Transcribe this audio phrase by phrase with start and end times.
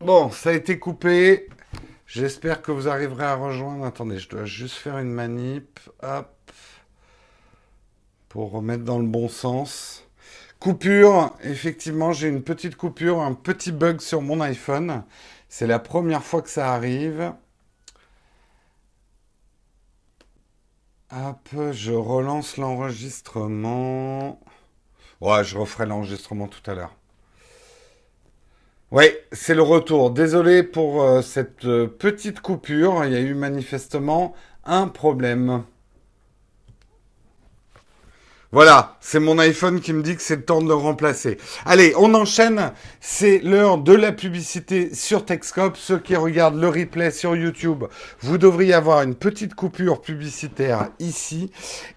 [0.00, 1.48] Bon, ça a été coupé.
[2.06, 3.84] J'espère que vous arriverez à rejoindre.
[3.84, 5.80] Attendez, je dois juste faire une manip.
[6.02, 6.52] Hop.
[8.28, 10.04] Pour remettre dans le bon sens.
[10.60, 11.34] Coupure.
[11.42, 15.04] Effectivement, j'ai une petite coupure, un petit bug sur mon iPhone.
[15.48, 17.32] C'est la première fois que ça arrive.
[21.10, 24.40] Hop, je relance l'enregistrement.
[25.20, 26.97] Ouais, je referai l'enregistrement tout à l'heure.
[28.90, 30.12] Oui, c'est le retour.
[30.12, 33.04] Désolé pour euh, cette euh, petite coupure.
[33.04, 35.62] Il y a eu manifestement un problème.
[38.50, 41.36] Voilà, c'est mon iPhone qui me dit que c'est le temps de le remplacer.
[41.66, 42.72] Allez, on enchaîne.
[42.98, 45.76] C'est l'heure de la publicité sur Techscope.
[45.76, 47.84] Ceux qui regardent le replay sur YouTube,
[48.20, 51.52] vous devriez avoir une petite coupure publicitaire ici.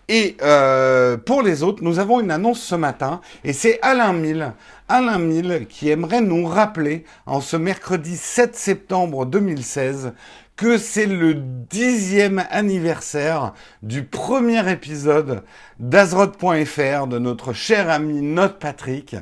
[0.09, 4.51] Et euh, pour les autres, nous avons une annonce ce matin et c'est Alain Mille.
[4.91, 10.11] Alain Mille qui aimerait nous rappeler en ce mercredi 7 septembre 2016
[10.57, 13.53] que c'est le dixième anniversaire
[13.83, 15.43] du premier épisode
[15.79, 19.15] d'Azrod.fr de notre cher ami Note Patrick.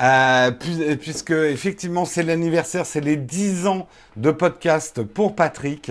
[0.00, 5.90] Euh, puisque effectivement c'est l'anniversaire, c'est les dix ans de podcast pour Patrick.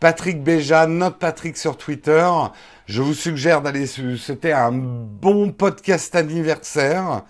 [0.00, 2.28] Patrick Béja, Note Patrick sur Twitter.
[2.84, 7.22] Je vous suggère d'aller, c'était un bon podcast anniversaire.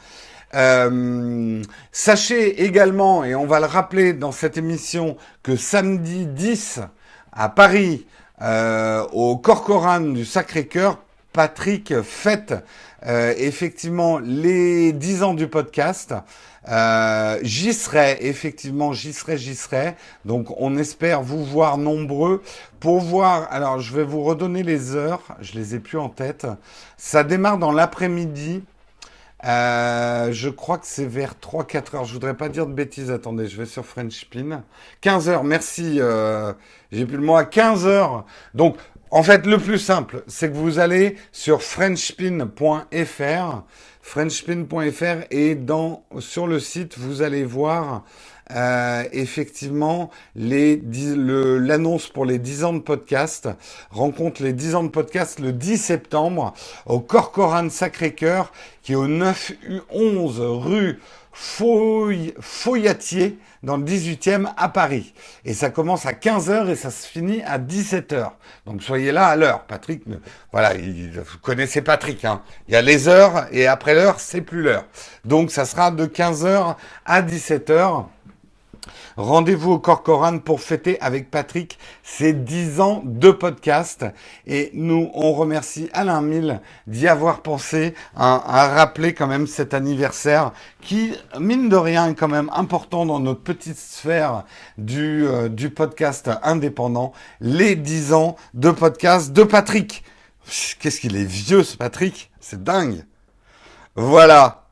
[0.57, 1.62] Euh,
[1.93, 6.81] sachez également, et on va le rappeler dans cette émission, que samedi 10
[7.33, 8.07] à Paris,
[8.43, 10.99] euh, au Corcoran du Sacré-Cœur,
[11.33, 12.55] Patrick fête
[13.07, 16.15] euh, effectivement les 10 ans du podcast.
[16.69, 19.95] Euh, j'y serai, effectivement, j'y serai, j'y serai.
[20.25, 22.43] Donc, on espère vous voir nombreux
[22.81, 23.47] pour voir.
[23.51, 25.23] Alors, je vais vous redonner les heures.
[25.41, 26.47] Je les ai plus en tête.
[26.97, 28.65] Ça démarre dans l'après-midi.
[29.45, 32.05] Euh, je crois que c'est vers 3-4 heures.
[32.05, 33.11] Je voudrais pas dire de bêtises.
[33.11, 34.65] Attendez, je vais sur French Pin.
[35.03, 35.98] 15 heures, merci.
[36.01, 36.53] Euh,
[36.91, 38.25] J'ai plus le mot à 15 heures.
[38.55, 38.77] Donc,
[39.10, 43.62] en fait, le plus simple, c'est que vous allez sur frenchpin.fr.
[44.03, 48.05] Frenchpin.fr et dans, sur le site, vous allez voir
[48.53, 53.49] euh, effectivement, l'annonce pour les 10 ans de podcast
[53.91, 56.55] rencontre les 10 ans de podcast le 10 septembre
[56.87, 58.53] au Corcoran Sacré-Cœur,
[58.83, 59.53] qui est au 9
[59.91, 61.01] 11 rue
[62.41, 65.13] Foyatier dans le 18e à Paris.
[65.45, 68.31] Et ça commence à 15h et ça se finit à 17h.
[68.65, 69.65] Donc soyez là à l'heure.
[69.65, 70.03] Patrick,
[70.51, 72.25] voilà, vous connaissez Patrick.
[72.25, 72.41] Hein.
[72.69, 74.87] Il y a les heures et après l'heure, c'est plus l'heure.
[75.27, 78.07] Donc ça sera de 15h à 17h.
[79.16, 84.04] Rendez-vous au Corcoran pour fêter avec Patrick ses 10 ans de podcast.
[84.47, 90.53] Et nous, on remercie Alain Mille d'y avoir pensé, à, rappeler quand même cet anniversaire
[90.82, 94.44] qui, mine de rien, est quand même important dans notre petite sphère
[94.77, 97.12] du, euh, du podcast indépendant.
[97.41, 100.04] Les 10 ans de podcast de Patrick.
[100.78, 103.06] Qu'est-ce qu'il est vieux ce Patrick C'est dingue.
[103.94, 104.66] Voilà.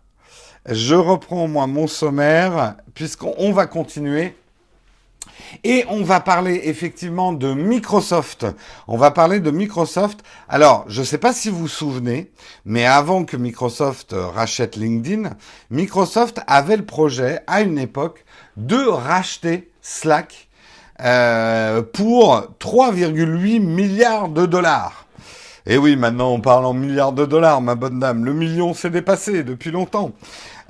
[0.67, 4.35] Je reprends moi mon sommaire puisqu'on va continuer.
[5.63, 8.47] Et on va parler effectivement de Microsoft.
[8.89, 10.21] On va parler de Microsoft.
[10.49, 12.31] Alors, je ne sais pas si vous vous souvenez,
[12.65, 15.31] mais avant que Microsoft rachète LinkedIn,
[15.71, 18.25] Microsoft avait le projet à une époque
[18.57, 20.49] de racheter Slack
[21.01, 25.05] euh, pour 3,8 milliards de dollars.
[25.67, 28.25] Et oui, maintenant on parle en milliards de dollars, ma bonne dame.
[28.25, 30.13] Le million s'est dépassé depuis longtemps.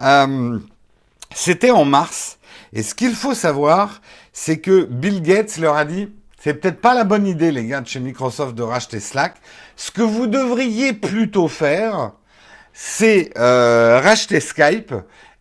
[0.03, 0.59] Euh,
[1.35, 2.39] c'était en mars.
[2.73, 4.01] Et ce qu'il faut savoir,
[4.33, 6.09] c'est que Bill Gates leur a dit,
[6.41, 9.37] c'est peut-être pas la bonne idée, les gars de chez Microsoft, de racheter Slack.
[9.77, 12.13] Ce que vous devriez plutôt faire,
[12.73, 14.95] c'est euh, racheter Skype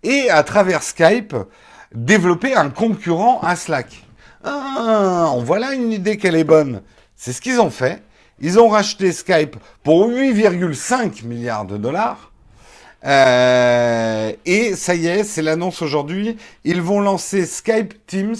[0.03, 1.35] et à travers Skype,
[1.93, 4.03] développer un concurrent à Slack.
[4.43, 6.81] Ah, voilà une idée qu'elle est bonne.
[7.15, 8.03] C'est ce qu'ils ont fait.
[8.39, 12.32] Ils ont racheté Skype pour 8,5 milliards de dollars.
[13.05, 16.37] Euh, et ça y est, c'est l'annonce aujourd'hui.
[16.63, 18.35] Ils vont lancer Skype Teams.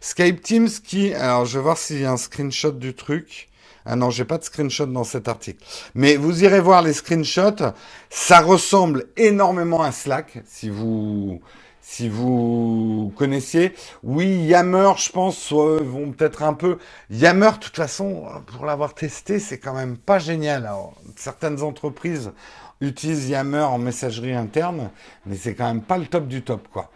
[0.00, 3.48] Skype Teams qui, alors je vais voir s'il y a un screenshot du truc.
[3.86, 5.62] Ah non, j'ai pas de screenshot dans cet article.
[5.94, 7.72] Mais vous irez voir les screenshots.
[8.08, 11.40] Ça ressemble énormément à Slack, si vous
[11.86, 13.74] si vous connaissiez.
[14.02, 16.78] Oui, Yammer, je pense, vont peut-être un peu.
[17.10, 20.68] Yammer, de toute façon, pour l'avoir testé, c'est quand même pas génial.
[21.14, 22.32] Certaines entreprises
[22.80, 24.90] utilise Yammer en messagerie interne,
[25.26, 26.90] mais c'est quand même pas le top du top, quoi.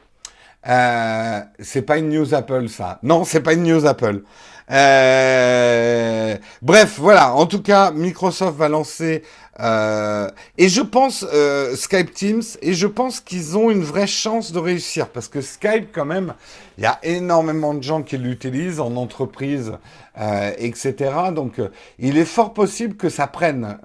[0.67, 2.99] Euh, c'est pas une news Apple, ça.
[3.03, 4.23] Non, c'est pas une news Apple.
[4.71, 7.35] Euh, bref, voilà.
[7.35, 9.23] En tout cas, Microsoft va lancer
[9.61, 14.53] euh, et je pense euh, Skype Teams et je pense qu'ils ont une vraie chance
[14.53, 16.35] de réussir parce que Skype quand même,
[16.77, 19.73] il y a énormément de gens qui l'utilisent en entreprise,
[20.21, 20.95] euh, etc.
[21.35, 21.61] Donc
[21.99, 23.79] il est fort possible que ça prenne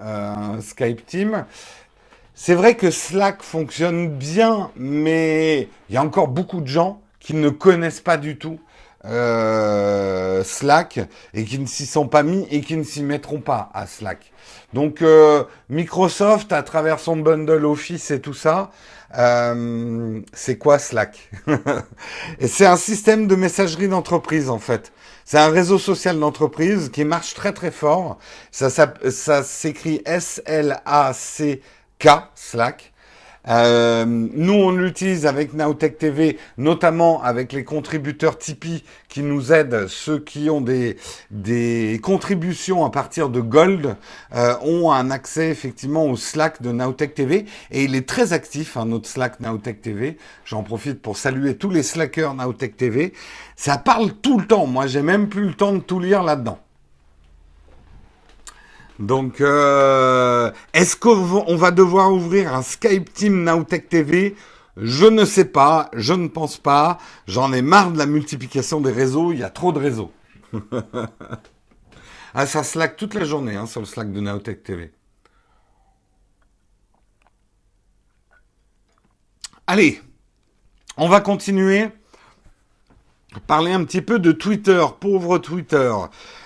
[0.60, 1.44] Skype Team.
[2.36, 7.34] C'est vrai que Slack fonctionne bien, mais il y a encore beaucoup de gens qui
[7.34, 8.58] ne connaissent pas du tout
[9.04, 10.98] euh, Slack
[11.32, 14.32] et qui ne s'y sont pas mis et qui ne s'y mettront pas à Slack.
[14.72, 18.72] Donc euh, Microsoft, à travers son bundle Office et tout ça,
[19.16, 21.30] euh, c'est quoi Slack?
[22.40, 24.92] C'est un système de messagerie d'entreprise en fait.
[25.24, 28.18] C'est un réseau social d'entreprise qui marche très très fort.
[28.50, 28.70] Ça,
[29.44, 30.02] s'écrit
[32.04, 32.94] S-L-A-C-K.
[33.46, 39.86] Euh, nous, on l'utilise avec Nowtech TV, notamment avec les contributeurs Tipeee qui nous aident.
[39.88, 40.96] Ceux qui ont des,
[41.30, 43.96] des contributions à partir de Gold
[44.34, 47.44] euh, ont un accès effectivement au Slack de Nowtech TV.
[47.70, 50.16] Et il est très actif, hein, notre Slack Nowtech TV.
[50.46, 53.12] J'en profite pour saluer tous les Slackers Nowtech TV.
[53.56, 54.66] Ça parle tout le temps.
[54.66, 56.63] Moi, j'ai même plus le temps de tout lire là-dedans.
[58.98, 64.36] Donc, euh, est-ce qu'on va devoir ouvrir un Skype Team Nowtech TV
[64.76, 66.98] Je ne sais pas, je ne pense pas.
[67.26, 70.12] J'en ai marre de la multiplication des réseaux, il y a trop de réseaux.
[72.34, 74.92] ah, ça slack toute la journée hein, sur le Slack de Nowtech TV.
[79.66, 80.00] Allez,
[80.96, 81.88] on va continuer.
[83.48, 85.92] Parler un petit peu de Twitter, pauvre Twitter.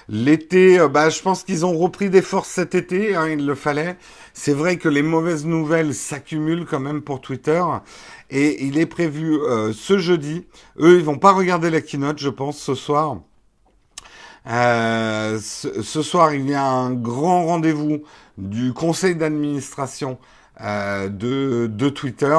[0.09, 3.55] L'été, euh, bah, je pense qu'ils ont repris des forces cet été, hein, il le
[3.55, 3.99] fallait.
[4.33, 7.63] C'est vrai que les mauvaises nouvelles s'accumulent quand même pour Twitter.
[8.31, 10.47] Et il est prévu euh, ce jeudi.
[10.79, 13.19] Eux, ils vont pas regarder la keynote, je pense, ce soir.
[14.47, 18.03] Euh, ce, soir, il y a un grand rendez-vous
[18.39, 20.19] du conseil d'administration
[20.61, 22.37] de, de Twitter.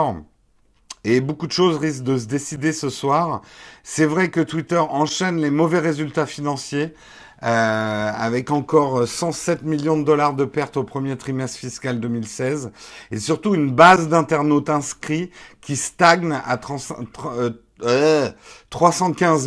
[1.06, 3.42] Et beaucoup de choses risquent de se décider ce soir.
[3.84, 6.94] C'est vrai que Twitter enchaîne les mauvais résultats financiers.
[7.42, 12.72] Euh, avec encore 107 millions de dollars de pertes au premier trimestre fiscal 2016,
[13.12, 15.32] et surtout une base d'internautes inscrits
[15.62, 17.48] qui stagne à 315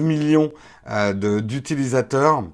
[0.01, 0.53] euh, millions
[0.89, 2.45] euh, d'utilisateurs.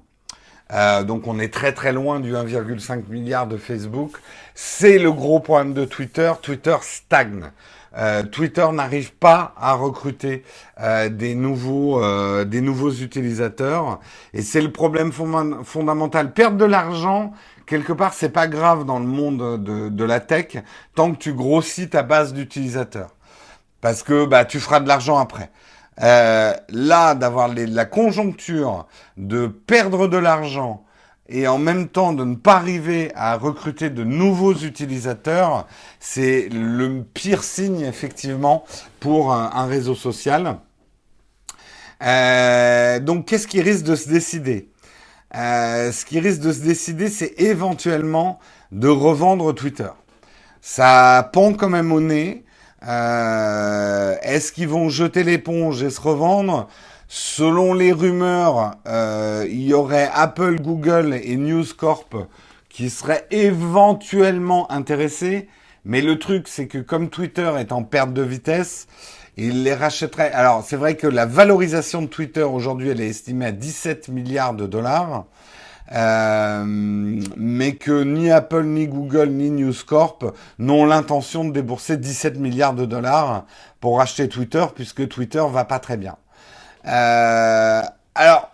[0.71, 4.17] Euh, donc on est très très loin du 1,5 milliard de Facebook.
[4.53, 6.31] C'est le gros problème de Twitter.
[6.41, 7.51] Twitter stagne.
[7.97, 10.43] Euh, Twitter n'arrive pas à recruter
[10.79, 13.99] euh, des nouveaux euh, des nouveaux utilisateurs
[14.33, 16.31] et c'est le problème fondamental.
[16.33, 17.31] Perdre de l'argent
[17.65, 20.57] quelque part c'est pas grave dans le monde de, de la tech
[20.93, 23.15] tant que tu grossis ta base d'utilisateurs
[23.81, 25.49] parce que bah tu feras de l'argent après.
[25.97, 28.85] là d'avoir la conjoncture
[29.17, 30.83] de perdre de l'argent
[31.29, 35.67] et en même temps de ne pas arriver à recruter de nouveaux utilisateurs,
[35.99, 38.65] c'est le pire signe effectivement
[38.99, 40.57] pour un, réseau social.
[42.01, 44.69] Euh, donc qu'est-ce qui risque de se décider?
[45.35, 48.39] Euh, Ce qui risque de se décider, c'est éventuellement
[48.71, 49.89] de revendre Twitter.
[50.61, 52.43] Ça pend quand même au nez.
[52.87, 56.67] Euh, Est-ce qu'ils vont jeter l'éponge et se revendre?
[57.11, 62.15] Selon les rumeurs, euh, il y aurait Apple, Google et News Corp
[62.69, 65.49] qui seraient éventuellement intéressés.
[65.85, 68.85] Mais le truc, c'est que comme Twitter est en perte de vitesse,
[69.37, 70.31] il les rachèterait.
[70.33, 74.53] Alors, c'est vrai que la valorisation de Twitter aujourd'hui, elle est estimée à 17 milliards
[74.53, 75.25] de dollars.
[75.91, 82.37] Euh, mais que ni Apple, ni Google, ni News Corp n'ont l'intention de débourser 17
[82.37, 83.47] milliards de dollars
[83.79, 86.15] pour racheter Twitter, puisque Twitter va pas très bien.
[86.89, 87.81] Euh,
[88.15, 88.51] alors,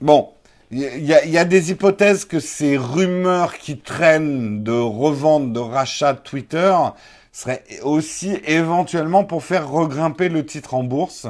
[0.00, 0.30] bon,
[0.70, 6.74] il y, a des hypothèses que ces rumeurs qui traînent de revente, de rachat Twitter
[7.32, 11.26] seraient aussi éventuellement pour faire regrimper le titre en bourse,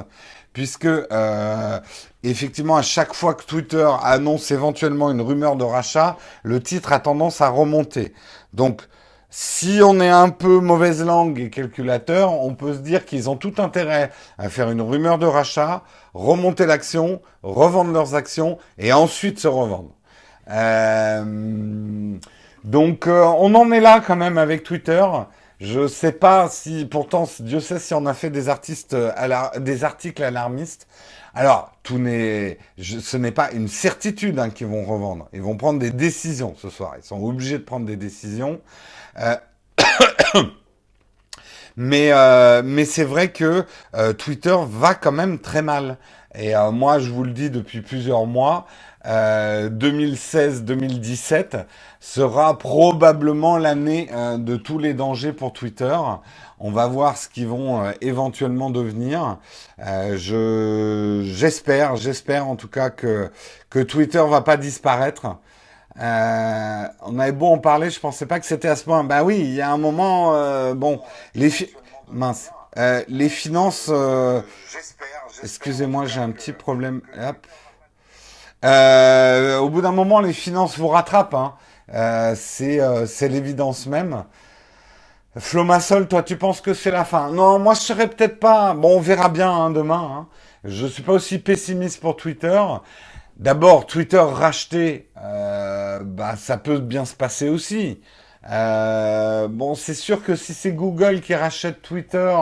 [0.53, 1.81] puisque euh,
[2.23, 7.01] effectivement à chaque fois que Twitter annonce éventuellement une rumeur de rachat, le titre a
[7.01, 8.13] tendance à remonter.
[8.53, 8.83] Donc
[9.31, 13.37] si on est un peu mauvaise langue et calculateur, on peut se dire qu'ils ont
[13.37, 15.85] tout intérêt à faire une rumeur de rachat,
[16.15, 19.95] remonter l'action, revendre leurs actions et ensuite se revendre.
[20.51, 22.17] Euh,
[22.65, 25.05] donc euh, on en est là quand même avec Twitter.
[25.61, 28.97] Je sais pas si, pourtant, Dieu sait si on a fait des artistes,
[29.59, 30.87] des articles alarmistes.
[31.35, 35.29] Alors, tout n'est, ce n'est pas une certitude hein, qu'ils vont revendre.
[35.33, 36.95] Ils vont prendre des décisions ce soir.
[36.97, 38.61] Ils sont obligés de prendre des décisions.
[39.19, 39.37] Euh,
[41.77, 43.65] Mais euh, mais c'est vrai que
[43.95, 45.99] euh, Twitter va quand même très mal.
[46.35, 48.67] Et euh, moi, je vous le dis depuis plusieurs mois,
[49.05, 51.65] 2016-2017
[52.01, 55.97] sera probablement l'année de tous les dangers pour Twitter.
[56.59, 59.39] On va voir ce qu'ils vont éventuellement devenir.
[59.79, 63.31] je j'espère, j'espère en tout cas que
[63.71, 65.37] que Twitter va pas disparaître.
[66.01, 69.05] Euh, on avait beau en parler, je pensais pas que c'était à ce point.
[69.05, 71.01] Ben oui, il y a un moment, euh, bon,
[71.35, 71.51] les
[72.09, 73.89] mince, euh, les finances.
[73.91, 74.41] Euh,
[75.43, 77.03] excusez-moi, j'ai un petit problème.
[77.19, 77.47] Hop.
[78.65, 81.35] Euh, au bout d'un moment, les finances vous rattrapent.
[81.35, 81.55] Hein.
[82.37, 84.25] c'est c'est l'évidence même.
[85.39, 87.31] Flomasol, toi, tu penses que c'est la fin?
[87.31, 88.75] Non, moi, je serais peut-être pas.
[88.75, 90.11] Bon, on verra bien hein, demain.
[90.13, 90.29] Hein.
[90.65, 92.61] Je suis pas aussi pessimiste pour Twitter.
[93.37, 98.01] D'abord, Twitter racheté, euh, bah, ça peut bien se passer aussi.
[98.51, 102.37] Euh, bon, c'est sûr que si c'est Google qui rachète Twitter,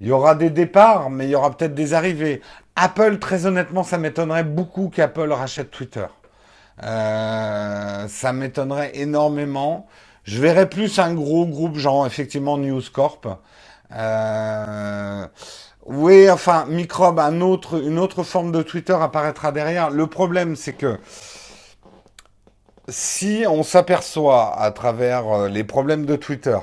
[0.00, 2.40] il y aura des départs, mais il y aura peut-être des arrivées.
[2.76, 6.06] Apple, très honnêtement, ça m'étonnerait beaucoup qu'Apple rachète Twitter.
[6.82, 9.86] Euh, ça m'étonnerait énormément.
[10.24, 13.28] Je verrais plus un gros groupe, genre effectivement News Corp.
[13.94, 15.26] Euh,
[15.86, 17.42] oui, enfin, microbe, une
[17.98, 19.90] autre forme de Twitter apparaîtra derrière.
[19.90, 20.98] Le problème, c'est que
[22.88, 26.58] si on s'aperçoit à travers euh, les problèmes de Twitter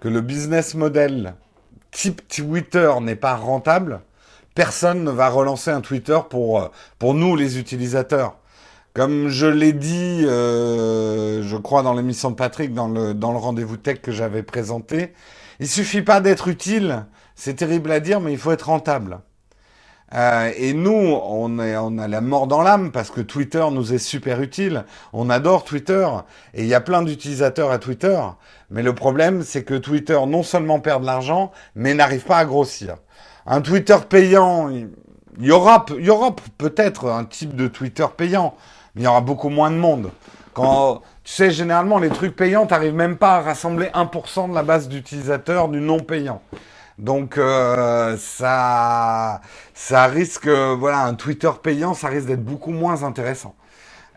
[0.00, 1.34] que le business model
[1.90, 4.00] type Twitter n'est pas rentable,
[4.54, 6.68] personne ne va relancer un Twitter pour, euh,
[6.98, 8.36] pour nous, les utilisateurs.
[8.94, 13.38] Comme je l'ai dit, euh, je crois, dans l'émission de Patrick, dans le, dans le
[13.38, 15.12] rendez-vous tech que j'avais présenté,
[15.58, 19.20] il suffit pas d'être utile c'est terrible à dire, mais il faut être rentable.
[20.14, 23.92] Euh, et nous, on, est, on a la mort dans l'âme parce que Twitter nous
[23.92, 24.84] est super utile.
[25.12, 26.08] On adore Twitter
[26.52, 28.20] et il y a plein d'utilisateurs à Twitter.
[28.70, 32.44] Mais le problème, c'est que Twitter non seulement perd de l'argent, mais n'arrive pas à
[32.44, 32.96] grossir.
[33.46, 34.88] Un Twitter payant, il
[35.38, 35.84] y aura,
[36.56, 38.54] peut-être un type de Twitter payant,
[38.94, 40.10] mais il y aura beaucoup moins de monde.
[40.56, 40.62] Tu
[41.24, 45.68] sais, généralement, les trucs payants, t'arrives même pas à rassembler 1% de la base d'utilisateurs
[45.68, 46.40] du non payant.
[46.98, 49.40] Donc euh, ça,
[49.74, 53.54] ça risque, voilà, un Twitter payant, ça risque d'être beaucoup moins intéressant.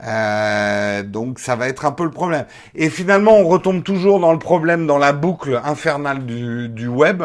[0.04, 2.46] Euh, donc ça va être un peu le problème.
[2.76, 7.24] Et finalement, on retombe toujours dans le problème, dans la boucle infernale du web.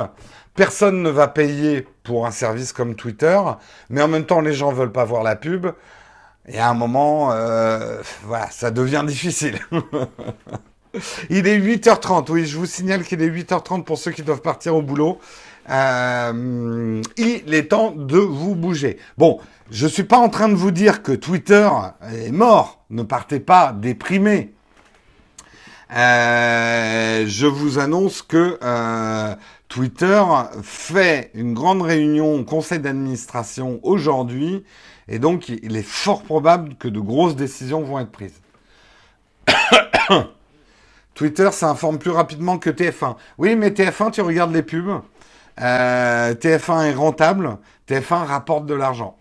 [0.54, 3.40] Personne ne va payer pour un service comme Twitter,
[3.88, 5.68] mais en même temps, les gens veulent pas voir la pub.
[6.46, 9.58] Et à un moment, euh, voilà, ça devient difficile.
[11.30, 14.76] Il est 8h30, oui, je vous signale qu'il est 8h30 pour ceux qui doivent partir
[14.76, 15.18] au boulot.
[15.70, 18.98] Euh, il est temps de vous bouger.
[19.16, 19.40] Bon,
[19.70, 21.68] je suis pas en train de vous dire que Twitter
[22.12, 22.84] est mort.
[22.90, 24.52] Ne partez pas déprimés.
[25.94, 29.34] Euh, je vous annonce que euh,
[29.72, 30.22] Twitter
[30.62, 34.64] fait une grande réunion au conseil d'administration aujourd'hui
[35.08, 38.42] et donc il est fort probable que de grosses décisions vont être prises.
[41.14, 43.16] Twitter s'informe plus rapidement que TF1.
[43.38, 45.00] Oui, mais TF1, tu regardes les pubs.
[45.62, 47.56] Euh, TF1 est rentable.
[47.88, 49.16] TF1 rapporte de l'argent.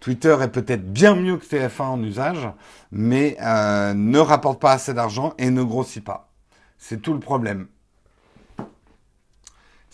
[0.00, 2.48] Twitter est peut-être bien mieux que TF1 en usage,
[2.92, 6.30] mais euh, ne rapporte pas assez d'argent et ne grossit pas.
[6.78, 7.66] C'est tout le problème.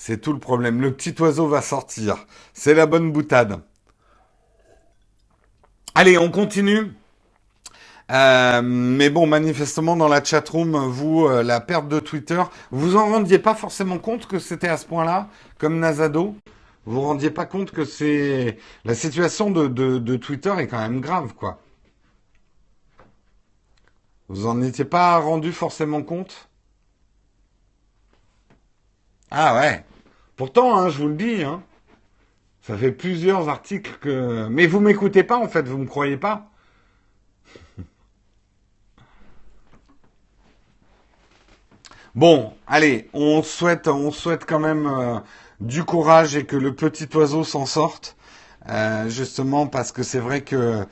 [0.00, 0.80] C'est tout le problème.
[0.80, 2.24] Le petit oiseau va sortir.
[2.54, 3.60] C'est la bonne boutade.
[5.96, 6.92] Allez, on continue.
[8.12, 12.40] Euh, mais bon, manifestement, dans la chatroom, vous, euh, la perte de Twitter,
[12.70, 15.28] vous en rendiez pas forcément compte que c'était à ce point-là,
[15.58, 16.36] comme Nazado?
[16.86, 18.56] Vous vous rendiez pas compte que c'est...
[18.84, 21.58] La situation de, Twitter est quand même grave, quoi.
[24.28, 26.48] Vous en étiez pas rendu forcément compte?
[29.30, 29.84] Ah ouais.
[30.38, 31.64] Pourtant, hein, je vous le dis, hein,
[32.62, 34.46] ça fait plusieurs articles que...
[34.48, 36.50] Mais vous m'écoutez pas, en fait, vous me croyez pas.
[42.14, 45.20] Bon, allez, on souhaite, on souhaite quand même euh,
[45.60, 48.16] du courage et que le petit oiseau s'en sorte,
[48.68, 50.84] euh, justement parce que c'est vrai que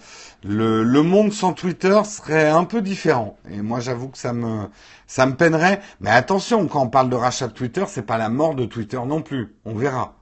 [0.44, 3.36] le, le, monde sans Twitter serait un peu différent.
[3.50, 4.68] Et moi, j'avoue que ça me,
[5.06, 5.80] ça me peinerait.
[6.00, 9.00] Mais attention, quand on parle de rachat de Twitter, c'est pas la mort de Twitter
[9.06, 9.54] non plus.
[9.64, 10.14] On verra,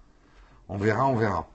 [0.68, 1.48] on verra, on verra.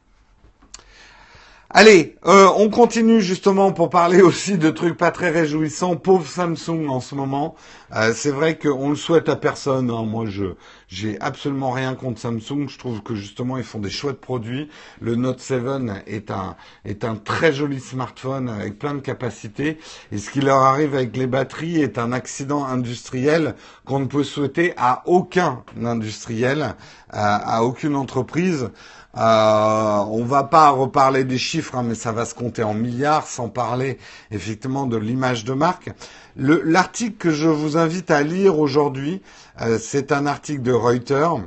[1.72, 5.98] Allez, euh, on continue justement pour parler aussi de trucs pas très réjouissants.
[5.98, 7.54] Pauvre Samsung en ce moment.
[7.96, 9.92] Euh, c'est vrai qu'on le souhaite à personne.
[9.92, 10.04] Hein.
[10.04, 10.56] Moi, je
[10.88, 12.68] j'ai absolument rien contre Samsung.
[12.68, 14.68] Je trouve que justement ils font des chouettes produits.
[15.00, 15.62] Le Note 7
[16.08, 19.78] est un est un très joli smartphone avec plein de capacités.
[20.12, 23.54] Et ce qui leur arrive avec les batteries est un accident industriel
[23.86, 26.76] qu'on ne peut souhaiter à aucun industriel,
[27.12, 28.72] à, à aucune entreprise.
[29.18, 33.28] Euh, on va pas reparler des chiffres, hein, mais ça va se compter en milliards,
[33.28, 33.98] sans parler
[34.32, 35.90] effectivement de l'image de marque.
[36.36, 39.22] L'article que je vous invite à lire aujourd'hui,
[39.62, 41.40] euh, c'est un article de Reuters.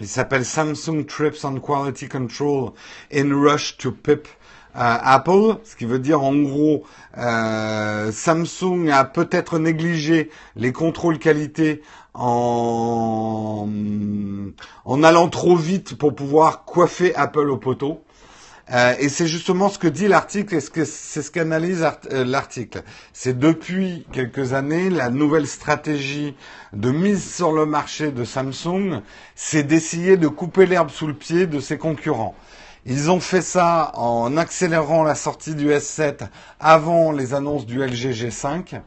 [0.00, 2.70] Il s'appelle Samsung Trips on Quality Control
[3.12, 4.28] in Rush to PIP
[4.80, 6.84] Apple, ce qui veut dire en gros
[7.16, 11.82] euh, Samsung a peut-être négligé les contrôles qualité
[12.14, 13.68] en,
[15.02, 18.02] allant trop vite pour pouvoir coiffer Apple au poteau.
[18.70, 22.24] Euh, et c'est justement ce que dit l'article et ce que c'est ce qu'analyse euh,
[22.24, 22.82] l'article.
[23.14, 26.36] C'est depuis quelques années la nouvelle stratégie
[26.74, 29.00] de mise sur le marché de Samsung,
[29.34, 32.34] c'est d'essayer de couper l'herbe sous le pied de ses concurrents.
[32.86, 36.28] Ils ont fait ça en accélérant la sortie du S7
[36.60, 38.80] avant les annonces du LG G5.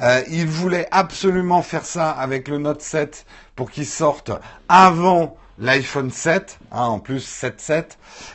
[0.00, 3.24] Euh, ils voulaient absolument faire ça avec le Note 7
[3.54, 4.30] pour qu'il sorte
[4.68, 7.84] avant l'iPhone 7, hein, en plus 7.7.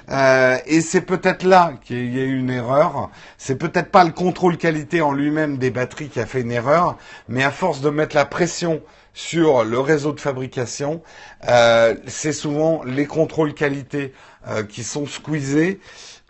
[0.10, 3.10] Euh, et c'est peut-être là qu'il y a eu une erreur.
[3.38, 6.98] C'est peut-être pas le contrôle qualité en lui-même des batteries qui a fait une erreur,
[7.28, 8.82] mais à force de mettre la pression
[9.14, 11.02] sur le réseau de fabrication,
[11.48, 14.14] euh, c'est souvent les contrôles qualité
[14.48, 15.80] euh, qui sont squeezés.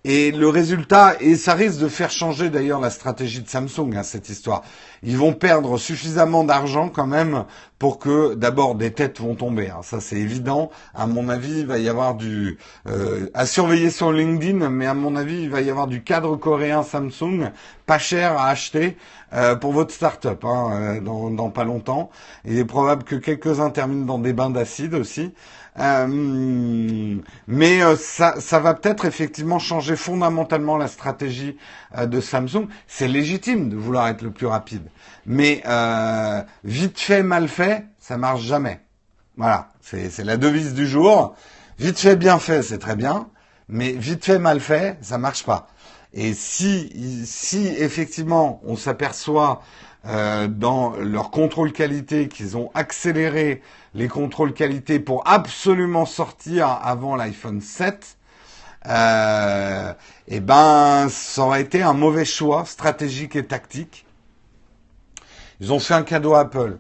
[0.04, 4.02] Et le résultat, et ça risque de faire changer d'ailleurs la stratégie de Samsung, hein,
[4.02, 4.64] cette histoire.
[5.04, 7.46] Ils vont perdre suffisamment d'argent quand même
[7.78, 9.70] pour que d'abord des têtes vont tomber.
[9.70, 9.82] Hein.
[9.84, 10.72] Ça c'est évident.
[10.96, 14.96] À mon avis, il va y avoir du euh, à surveiller sur LinkedIn, mais à
[14.96, 17.52] mon avis, il va y avoir du cadre coréen Samsung,
[17.86, 18.98] pas cher à acheter
[19.34, 22.10] euh, pour votre start-up hein, euh, dans, dans pas longtemps.
[22.46, 25.32] Il est probable que quelques-uns terminent dans des bains d'acide aussi.
[25.80, 31.58] Euh, mais euh, ça, ça va peut-être effectivement changer fondamentalement la stratégie
[31.98, 32.68] euh, de Samsung.
[32.88, 34.90] C'est légitime de vouloir être le plus rapide,
[35.26, 35.64] mais
[36.64, 38.82] vite fait, mal fait, ça marche jamais.
[39.38, 41.36] Voilà, c'est la devise du jour.
[41.80, 43.28] Vite fait, bien fait, c'est très bien,
[43.70, 45.68] mais vite fait, mal fait, ça marche pas.
[46.14, 49.62] Et si, si effectivement on s'aperçoit
[50.06, 53.62] euh, dans leur contrôle qualité, qu'ils ont accéléré
[53.94, 58.18] les contrôles qualité pour absolument sortir avant l'iPhone 7,
[58.88, 59.94] euh,
[60.28, 64.06] eh ben, ça aurait été un mauvais choix stratégique et tactique.
[65.60, 66.80] Ils ont fait un cadeau à Apple.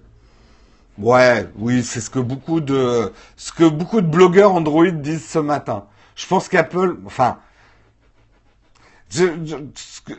[0.97, 5.39] Ouais, oui, c'est ce que beaucoup de ce que beaucoup de blogueurs Android disent ce
[5.39, 5.85] matin.
[6.15, 7.37] Je pense qu'Apple, enfin,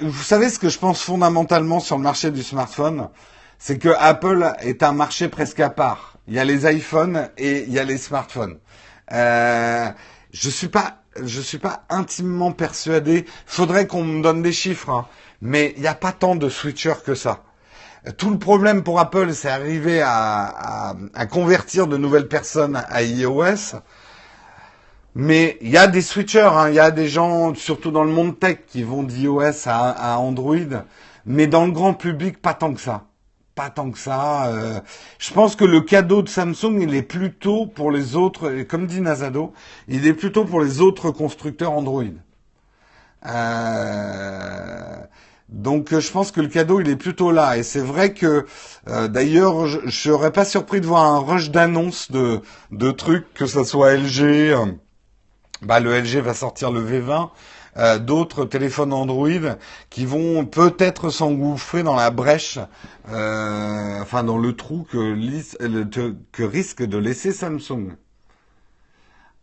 [0.01, 3.09] vous savez ce que je pense fondamentalement sur le marché du smartphone,
[3.59, 6.19] c'est que Apple est un marché presque à part.
[6.29, 8.59] Il y a les iPhones et il y a les smartphones.
[9.13, 9.89] Euh,
[10.33, 13.27] je suis pas, je suis pas intimement persuadé.
[13.47, 15.07] Faudrait qu'on me donne des chiffres, hein,
[15.41, 17.43] mais il n'y a pas tant de switchers que ça.
[18.19, 23.77] Tout le problème pour Apple, c'est arriver à, à, convertir de nouvelles personnes à iOS.
[25.15, 26.71] Mais il y a des switchers, hein.
[26.71, 30.19] il y a des gens, surtout dans le monde tech, qui vont d'iOS à, à,
[30.19, 30.57] Android.
[31.27, 33.05] Mais dans le grand public, pas tant que ça.
[33.55, 34.47] Pas tant que ça.
[34.47, 34.81] Euh.
[35.19, 39.03] je pense que le cadeau de Samsung, il est plutôt pour les autres, comme dit
[39.03, 39.53] Nazado,
[39.89, 42.05] il est plutôt pour les autres constructeurs Android.
[43.27, 44.97] Euh,
[45.49, 48.47] donc je pense que le cadeau il est plutôt là et c'est vrai que
[48.89, 52.41] euh, d'ailleurs je, je serais pas surpris de voir un rush d'annonces de
[52.73, 54.57] de trucs que ce soit LG,
[55.63, 57.31] bah, le LG va sortir le V20.
[57.79, 59.57] Euh, d'autres téléphones Android
[59.89, 62.59] qui vont peut-être s'engouffrer dans la brèche,
[63.09, 65.15] euh, enfin dans le trou que,
[66.33, 67.97] que risque de laisser Samsung.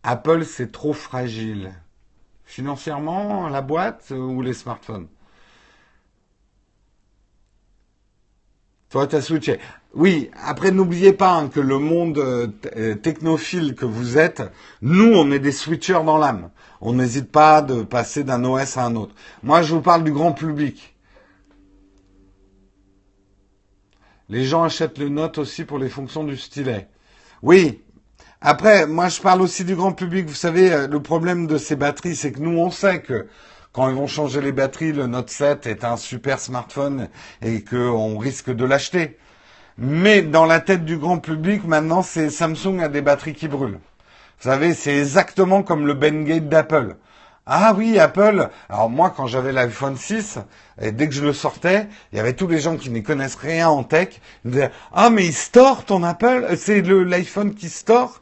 [0.04, 1.72] Apple, c'est trop fragile.
[2.44, 5.08] Financièrement, la boîte ou les smartphones?
[8.90, 9.60] Toi, t'as switché.
[9.92, 14.42] Oui, après n'oubliez pas hein, que le monde euh, euh, technophile que vous êtes,
[14.82, 16.50] nous on est des switchers dans l'âme.
[16.80, 19.14] On n'hésite pas de passer d'un OS à un autre.
[19.42, 20.94] Moi je vous parle du grand public.
[24.28, 26.88] Les gens achètent le Note aussi pour les fonctions du stylet.
[27.42, 27.82] Oui.
[28.40, 30.28] Après, moi je parle aussi du grand public.
[30.28, 33.26] Vous savez, euh, le problème de ces batteries, c'est que nous on sait que
[33.72, 37.08] quand ils vont changer les batteries, le Note 7 est un super smartphone
[37.42, 39.18] et qu'on risque de l'acheter.
[39.82, 43.80] Mais dans la tête du grand public, maintenant, c'est Samsung a des batteries qui brûlent.
[44.38, 46.96] Vous savez, c'est exactement comme le Bengate d'Apple.
[47.46, 48.50] Ah oui, Apple.
[48.68, 50.38] Alors moi, quand j'avais l'iPhone 6,
[50.82, 53.36] et dès que je le sortais, il y avait tous les gens qui n'y connaissent
[53.36, 54.20] rien en tech.
[54.44, 56.46] Ils me disaient, ah mais il store ton Apple?
[56.58, 58.19] C'est l'iPhone qui store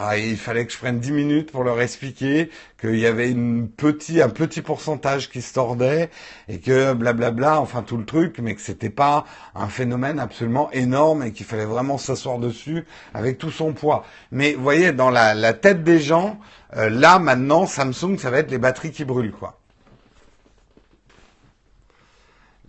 [0.00, 3.66] ah, il fallait que je prenne 10 minutes pour leur expliquer qu'il y avait un
[3.66, 6.10] petit pourcentage qui se tordait
[6.46, 9.24] et que blablabla, enfin tout le truc, mais que c'était pas
[9.56, 14.04] un phénomène absolument énorme et qu'il fallait vraiment s'asseoir dessus avec tout son poids.
[14.30, 16.38] Mais vous voyez, dans la, tête des gens,
[16.76, 19.58] euh, là maintenant, Samsung, ça va être les batteries qui brûlent, quoi.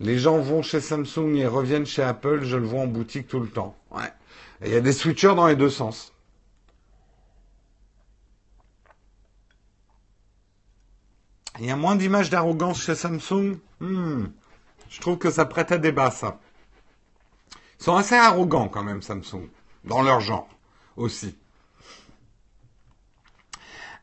[0.00, 3.38] Les gens vont chez Samsung et reviennent chez Apple, je le vois en boutique tout
[3.38, 3.76] le temps.
[3.92, 4.10] Ouais.
[4.66, 6.12] il y a des switchers dans les deux sens.
[11.60, 13.58] Il y a moins d'images d'arrogance chez Samsung.
[13.80, 14.28] Hmm.
[14.88, 16.40] Je trouve que ça prête à débat, ça.
[17.78, 19.46] Ils sont assez arrogants quand même, Samsung,
[19.84, 20.48] dans leur genre
[20.96, 21.36] aussi.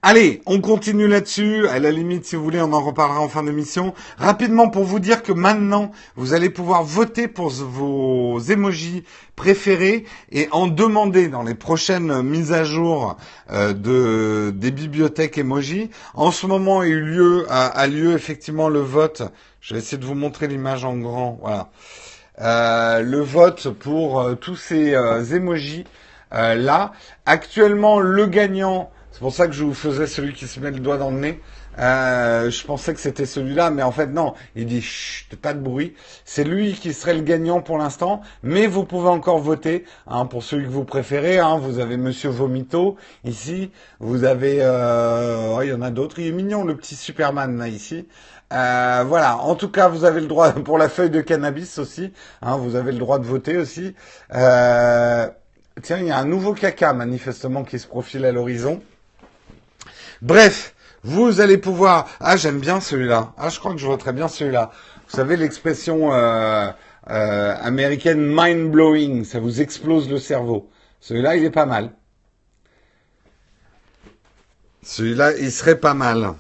[0.04, 1.68] Allez, on continue là-dessus.
[1.68, 3.96] À la limite, si vous voulez, on en reparlera en fin d'émission.
[4.20, 9.04] Rapidement, pour vous dire que maintenant, vous allez pouvoir voter pour vos emojis
[9.36, 13.18] préférés et en demander dans les prochaines mises à jour
[13.52, 15.90] euh, de des bibliothèques emojis.
[16.14, 19.24] En ce moment, a eu lieu a, lieu effectivement le vote.
[19.62, 21.40] Je vais essayer de vous montrer l'image en grand.
[21.42, 21.70] Voilà.
[22.40, 24.94] Euh, le vote pour euh, tous ces
[25.34, 25.86] emojis
[26.32, 26.92] là.
[27.26, 30.80] Actuellement, le gagnant c'est pour ça que je vous faisais celui qui se met le
[30.80, 31.42] doigt dans le nez.
[31.80, 34.36] Euh, je pensais que c'était celui-là, mais en fait non.
[34.56, 35.96] Il dit chut, pas de bruit.
[36.24, 40.44] C'est lui qui serait le gagnant pour l'instant, mais vous pouvez encore voter hein, pour
[40.44, 41.40] celui que vous préférez.
[41.40, 41.58] Hein.
[41.58, 43.72] Vous avez Monsieur Vomito ici.
[44.00, 45.56] Vous avez, euh...
[45.58, 46.20] oh, il y en a d'autres.
[46.20, 48.08] Il est mignon le petit Superman là ici.
[48.54, 49.38] Euh, voilà.
[49.38, 52.14] En tout cas, vous avez le droit pour la feuille de cannabis aussi.
[52.44, 53.96] Hein, vous avez le droit de voter aussi.
[54.36, 55.28] Euh...
[55.82, 58.80] Tiens, il y a un nouveau caca manifestement qui se profile à l'horizon.
[60.22, 62.08] Bref, vous allez pouvoir.
[62.20, 63.34] Ah, j'aime bien celui-là.
[63.38, 64.72] Ah, je crois que je très bien celui-là.
[65.10, 66.70] Vous savez l'expression euh,
[67.10, 70.70] euh, américaine mind blowing, ça vous explose le cerveau.
[71.00, 71.92] Celui-là, il est pas mal.
[74.84, 76.34] Celui-là, il serait pas mal.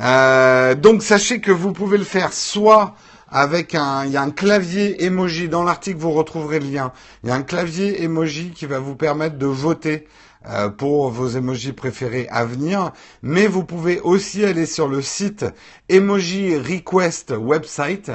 [0.00, 2.94] Euh, donc sachez que vous pouvez le faire soit
[3.28, 6.92] avec un, il y a un clavier emoji dans l'article, vous retrouverez le lien.
[7.22, 10.08] Il y a un clavier emoji qui va vous permettre de voter
[10.46, 15.44] euh, pour vos emojis préférés à venir, mais vous pouvez aussi aller sur le site
[15.88, 18.10] Emoji Request Website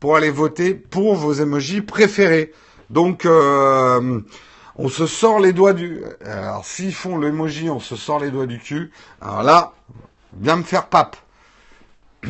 [0.00, 2.52] pour aller voter pour vos emojis préférés.
[2.90, 4.20] Donc, euh,
[4.76, 6.02] on se sort les doigts du...
[6.24, 8.90] Alors, s'ils font l'emoji, on se sort les doigts du cul.
[9.20, 9.72] Alors là,
[10.32, 11.16] bien me faire pape.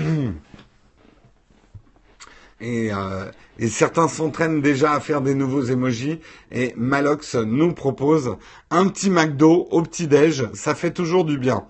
[2.61, 6.21] Et, euh, et certains s'entraînent déjà à faire des nouveaux emojis.
[6.51, 8.37] Et Malox nous propose
[8.71, 10.49] un petit McDo au petit-déj.
[10.55, 11.65] Ça fait toujours du bien.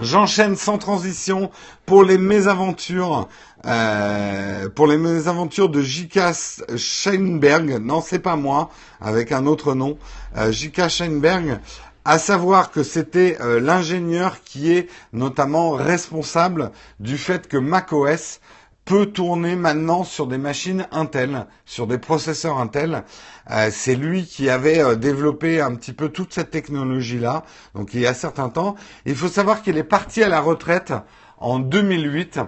[0.00, 1.50] J'enchaîne sans transition
[1.84, 3.28] pour les mésaventures,
[3.66, 6.32] euh, pour les mésaventures de J.K.
[6.76, 7.78] Scheinberg.
[7.82, 8.70] Non, c'est pas moi,
[9.02, 9.98] avec un autre nom.
[10.38, 10.88] Euh, J.K.
[10.88, 11.60] Scheinberg,
[12.04, 18.40] à savoir que c'était euh, l'ingénieur qui est notamment responsable du fait que macOS
[18.84, 23.04] peut tourner maintenant sur des machines Intel, sur des processeurs Intel.
[23.50, 28.00] Euh, c'est lui qui avait euh, développé un petit peu toute cette technologie-là, donc il
[28.00, 28.74] y a certain temps.
[29.06, 30.92] Il faut savoir qu'il est parti à la retraite
[31.38, 32.40] en 2008.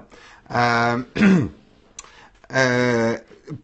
[0.50, 1.02] Euh,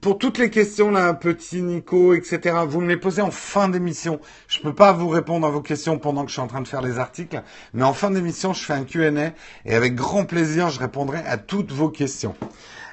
[0.01, 2.57] pour toutes les questions là, petit Nico, etc.
[2.67, 4.21] Vous me les posez en fin d'émission.
[4.49, 6.69] Je peux pas vous répondre à vos questions pendant que je suis en train de
[6.69, 9.33] faire les articles, mais en fin d'émission, je fais un Q&A
[9.65, 12.35] et avec grand plaisir, je répondrai à toutes vos questions.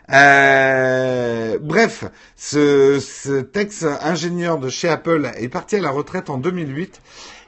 [0.10, 2.06] Euh, bref,
[2.38, 7.02] ce, ce ex-ingénieur de chez Apple est parti à la retraite en 2008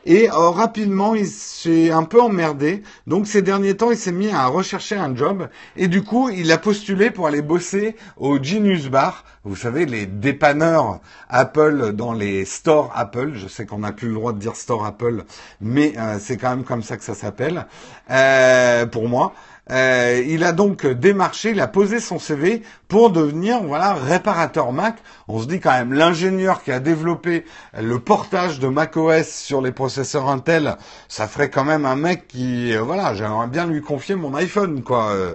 [0.05, 2.83] et euh, rapidement, il s'est un peu emmerdé.
[3.07, 5.49] Donc ces derniers temps, il s'est mis à rechercher un job.
[5.75, 9.23] Et du coup, il a postulé pour aller bosser au Genius Bar.
[9.43, 13.31] Vous savez, les dépanneurs Apple dans les stores Apple.
[13.35, 15.23] Je sais qu'on n'a plus le droit de dire store Apple,
[15.61, 17.67] mais euh, c'est quand même comme ça que ça s'appelle
[18.09, 19.33] euh, pour moi.
[19.71, 24.97] Euh, il a donc démarché, il a posé son CV pour devenir voilà réparateur Mac.
[25.27, 27.45] On se dit quand même l'ingénieur qui a développé
[27.79, 30.77] le portage de macOS sur les processeurs Intel,
[31.07, 34.81] ça ferait quand même un mec qui euh, voilà, j'aimerais bien lui confier mon iPhone
[34.81, 35.33] quoi euh,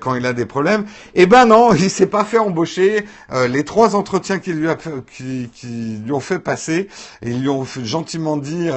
[0.00, 0.84] quand il a des problèmes.
[1.14, 3.06] Eh ben non, il s'est pas fait embaucher.
[3.48, 5.50] les trois entretiens qu'il lui a qui,
[6.04, 6.88] lui ont fait passer,
[7.22, 8.68] ils lui ont gentiment dit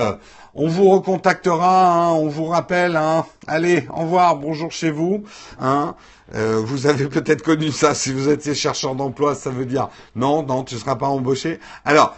[0.56, 2.96] on vous recontactera, hein, on vous rappelle.
[2.96, 3.26] Hein.
[3.48, 5.24] Allez, au revoir, bonjour chez vous.
[5.60, 5.96] Hein.
[6.36, 7.96] Euh, vous avez peut-être connu ça.
[7.96, 11.60] Si vous étiez chercheur d'emploi, ça veut dire non, non, tu ne seras pas embauché.
[11.86, 12.16] Alors,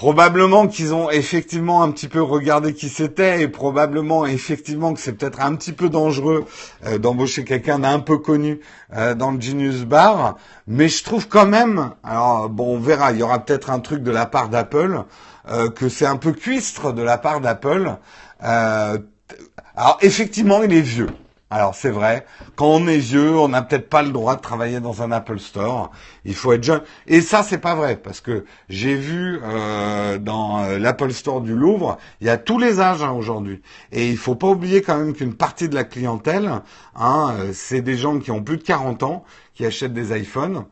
[0.00, 5.12] Probablement qu'ils ont effectivement un petit peu regardé qui c'était et probablement effectivement que c'est
[5.12, 6.46] peut-être un petit peu dangereux
[6.86, 8.60] euh, d'embaucher quelqu'un d'un peu connu
[8.96, 13.18] euh, dans le Genius Bar, mais je trouve quand même, alors bon on verra, il
[13.18, 15.04] y aura peut-être un truc de la part d'Apple,
[15.50, 17.92] euh, que c'est un peu cuistre de la part d'Apple.
[18.40, 21.10] alors effectivement il est vieux,
[21.50, 24.78] alors c'est vrai, quand on est vieux, on n'a peut-être pas le droit de travailler
[24.78, 25.90] dans un Apple Store.
[26.24, 26.82] Il faut être jeune.
[27.08, 31.56] Et ça, c'est pas vrai, parce que j'ai vu euh, dans euh, l'Apple Store du
[31.56, 33.62] Louvre, il y a tous les âges hein, aujourd'hui.
[33.90, 36.62] Et il faut pas oublier quand même qu'une partie de la clientèle,
[36.94, 40.64] hein, euh, c'est des gens qui ont plus de 40 ans, qui achètent des iPhones.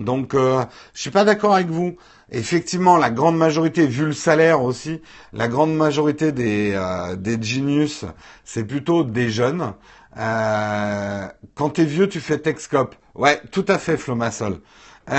[0.00, 1.96] Donc, euh, je suis pas d'accord avec vous.
[2.32, 5.00] Effectivement, la grande majorité, vu le salaire aussi,
[5.32, 8.04] la grande majorité des, euh, des genius,
[8.44, 9.74] c'est plutôt des jeunes.
[10.18, 12.94] Euh, quand t'es vieux, tu fais Texcop.
[13.14, 14.58] Ouais, tout à fait, Flomasol.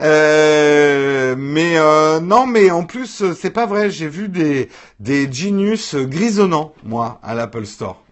[0.00, 3.90] euh, mais euh, non, mais en plus, c'est pas vrai.
[3.90, 4.68] J'ai vu des
[5.00, 8.02] des genius grisonnants, moi, à l'Apple Store.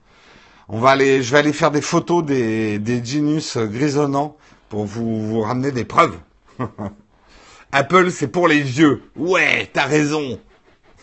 [0.68, 4.36] On va aller, je vais aller faire des photos des des genius grisonnants
[4.68, 6.18] pour vous vous ramener des preuves.
[7.72, 9.02] Apple, c'est pour les vieux.
[9.16, 10.40] Ouais, t'as raison.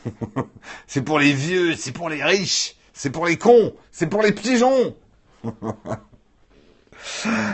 [0.88, 4.32] c'est pour les vieux, c'est pour les riches, c'est pour les cons, c'est pour les
[4.32, 4.96] pigeons.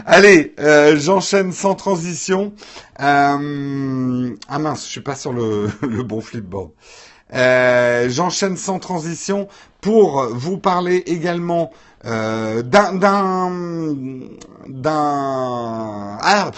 [0.06, 2.54] Allez, euh, j'enchaîne sans transition.
[3.00, 5.70] Euh, ah mince, je suis pas sur le,
[6.04, 6.72] bon flipboard.
[7.34, 9.48] Euh, j'enchaîne sans transition
[9.80, 11.72] pour vous parler également
[12.04, 12.64] d'un
[14.68, 16.52] d'un ah,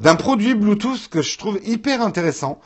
[0.00, 2.60] d'un produit Bluetooth que je trouve hyper intéressant.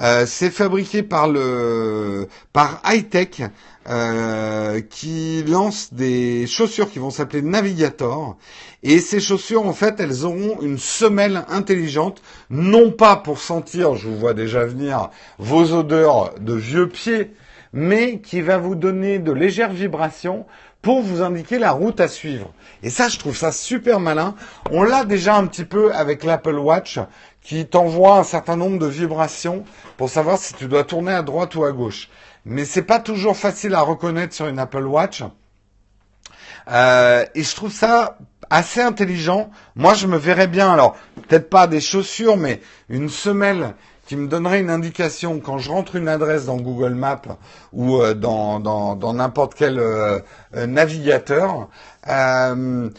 [0.00, 3.42] Euh, c'est fabriqué par le par Hightech
[3.88, 8.36] euh, qui lance des chaussures qui vont s'appeler Navigator
[8.82, 12.20] et ces chaussures en fait elles auront une semelle intelligente
[12.50, 17.30] non pas pour sentir je vous vois déjà venir vos odeurs de vieux pieds
[17.72, 20.44] mais qui va vous donner de légères vibrations
[20.86, 22.52] pour vous indiquer la route à suivre.
[22.84, 24.36] Et ça, je trouve ça super malin.
[24.70, 27.00] On l'a déjà un petit peu avec l'Apple Watch
[27.42, 29.64] qui t'envoie un certain nombre de vibrations
[29.96, 32.08] pour savoir si tu dois tourner à droite ou à gauche.
[32.44, 35.24] Mais c'est pas toujours facile à reconnaître sur une Apple Watch.
[36.70, 38.16] Euh, et je trouve ça
[38.48, 39.50] assez intelligent.
[39.74, 43.74] Moi, je me verrais bien, alors peut-être pas des chaussures, mais une semelle
[44.06, 47.22] qui me donnerait une indication quand je rentre une adresse dans Google Maps
[47.72, 50.20] ou euh, dans dans n'importe quel euh,
[50.54, 51.68] euh, navigateur.
[52.06, 52.90] je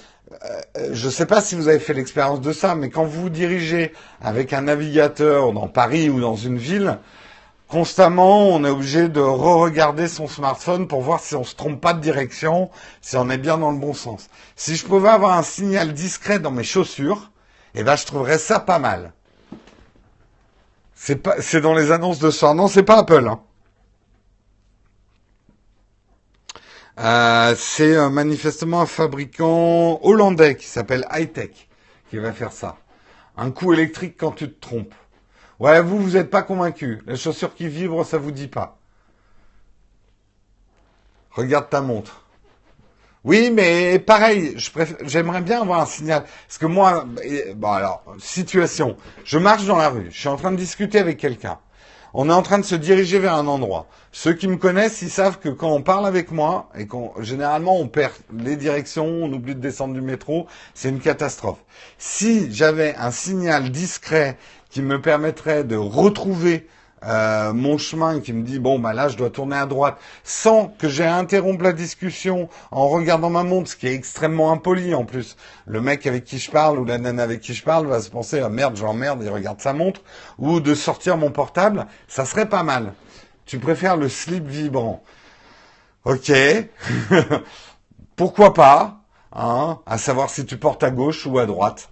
[1.06, 3.94] ne sais pas si vous avez fait l'expérience de ça, mais quand vous vous dirigez
[4.22, 7.00] avec un navigateur dans Paris ou dans une ville,
[7.70, 11.94] constamment, on est obligé de re-regarder son smartphone pour voir si on se trompe pas
[11.94, 12.70] de direction,
[13.02, 14.28] si on est bien dans le bon sens.
[14.56, 17.32] Si je pouvais avoir un signal discret dans mes chaussures,
[17.76, 19.14] eh ben, je trouverais ça pas mal.
[21.40, 22.54] C'est dans les annonces de soir.
[22.54, 23.28] Non, c'est pas Apple.
[23.30, 23.40] Hein.
[27.00, 31.70] Euh, c'est euh, manifestement un fabricant hollandais qui s'appelle Hightech
[32.10, 32.78] qui va faire ça.
[33.38, 34.96] Un coup électrique quand tu te trompes.
[35.60, 37.02] Ouais, vous, vous n'êtes pas convaincu.
[37.06, 38.78] La chaussure qui vibre, ça vous dit pas.
[41.32, 42.27] Regarde ta montre.
[43.28, 44.56] Oui, mais pareil,
[45.04, 46.24] j'aimerais bien avoir un signal.
[46.48, 47.06] Parce que moi,
[47.62, 48.96] alors, situation.
[49.26, 51.60] Je marche dans la rue, je suis en train de discuter avec quelqu'un.
[52.14, 53.88] On est en train de se diriger vers un endroit.
[54.14, 57.78] Ceux qui me connaissent, ils savent que quand on parle avec moi, et qu'on, généralement,
[57.78, 61.60] on perd les directions, on oublie de descendre du métro, c'est une catastrophe.
[61.98, 64.38] Si j'avais un signal discret
[64.70, 66.66] qui me permettrait de retrouver
[67.04, 70.68] euh, mon chemin qui me dit bon bah là je dois tourner à droite sans
[70.80, 74.96] que j'ai à interrompre la discussion en regardant ma montre, ce qui est extrêmement impoli
[74.96, 75.38] en plus.
[75.68, 78.10] Le mec avec qui je parle ou la nana avec qui je parle va se
[78.10, 80.02] penser ah, merde j'emmerde il regarde sa montre
[80.40, 82.94] ou de sortir mon portable, ça serait pas mal.
[83.46, 85.04] Tu préfères le slip vibrant.
[86.04, 86.32] Ok.
[88.16, 89.02] Pourquoi pas
[89.34, 91.90] hein, À savoir si tu portes à gauche ou à droite.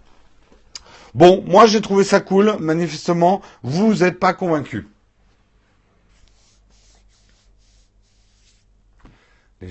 [1.14, 2.58] Bon, moi j'ai trouvé ça cool.
[2.60, 4.88] Manifestement, vous n'êtes pas convaincu.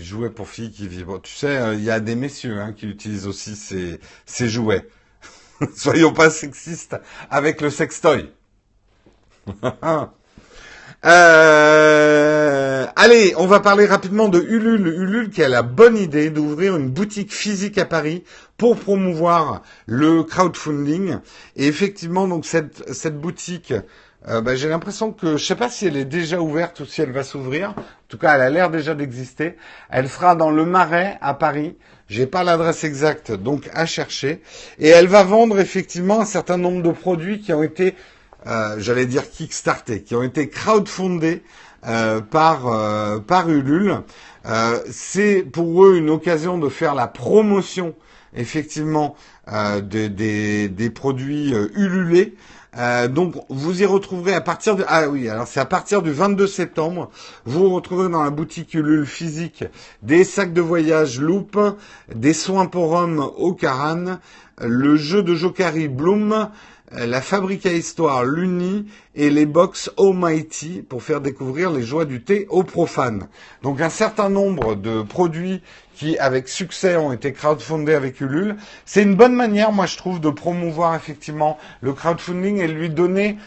[0.02, 1.20] Jouets pour filles qui vibrent.
[1.20, 4.88] Tu sais, euh, il y a des messieurs hein, qui utilisent aussi ces, ces jouets.
[5.76, 6.96] Soyons pas sexistes
[7.30, 8.32] avec le sextoy.
[11.04, 14.86] euh, allez, on va parler rapidement de Ulule.
[14.86, 18.24] Ulule qui a la bonne idée d'ouvrir une boutique physique à Paris
[18.56, 21.18] pour promouvoir le crowdfunding.
[21.56, 23.74] Et effectivement, donc cette boutique
[24.28, 27.02] euh, bah, j'ai l'impression que je sais pas si elle est déjà ouverte ou si
[27.02, 27.70] elle va s'ouvrir.
[27.70, 27.74] En
[28.08, 29.56] tout cas, elle a l'air déjà d'exister.
[29.90, 31.76] Elle sera dans le Marais à Paris.
[32.08, 34.40] J'ai pas l'adresse exacte, donc à chercher.
[34.78, 37.94] Et elle va vendre effectivement un certain nombre de produits qui ont été
[38.46, 41.42] euh, j'allais dire kickstartés, qui ont été crowdfundés
[41.86, 44.00] euh, par par Ulule.
[44.90, 47.94] c'est pour eux une occasion de faire la promotion
[48.34, 49.16] effectivement
[49.82, 52.34] des, des, des produits ululés.
[52.76, 56.10] Euh, donc vous y retrouverez à partir de ah oui alors c'est à partir du
[56.10, 57.08] 22 septembre
[57.44, 59.62] vous retrouverez dans la boutique Ulule physique
[60.02, 61.56] des sacs de voyage Loop,
[62.12, 64.18] des soins pour hommes au Caran,
[64.60, 66.48] le jeu de Jokari Bloom,
[66.92, 72.46] la Fabrica Histoire Luni et les box Almighty pour faire découvrir les joies du thé
[72.50, 73.26] aux profanes.
[73.62, 75.62] Donc un certain nombre de produits
[75.96, 78.56] qui, avec succès, ont été crowdfundés avec Ulule.
[78.84, 83.38] C'est une bonne manière, moi, je trouve, de promouvoir effectivement le crowdfunding et lui donner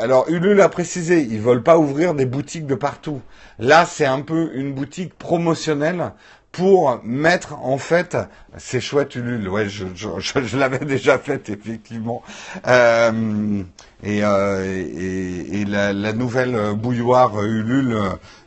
[0.00, 3.22] alors Ulule a précisé, ils veulent pas ouvrir des boutiques de partout.
[3.58, 6.12] Là, c'est un peu une boutique promotionnelle
[6.52, 8.16] pour mettre en fait,
[8.58, 12.22] c'est chouette Ulule, ouais, je, l'avais déjà fait effectivement,
[12.66, 13.62] euh,
[14.02, 17.98] et, euh, la, nouvelle bouilloire Ulule,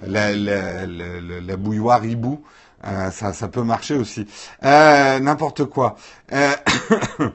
[0.06, 2.44] la, bouilloire Hibou,
[2.86, 4.28] euh, ça, peut marcher aussi.
[4.64, 5.96] Euh, N'importe quoi.
[6.32, 6.52] Euh,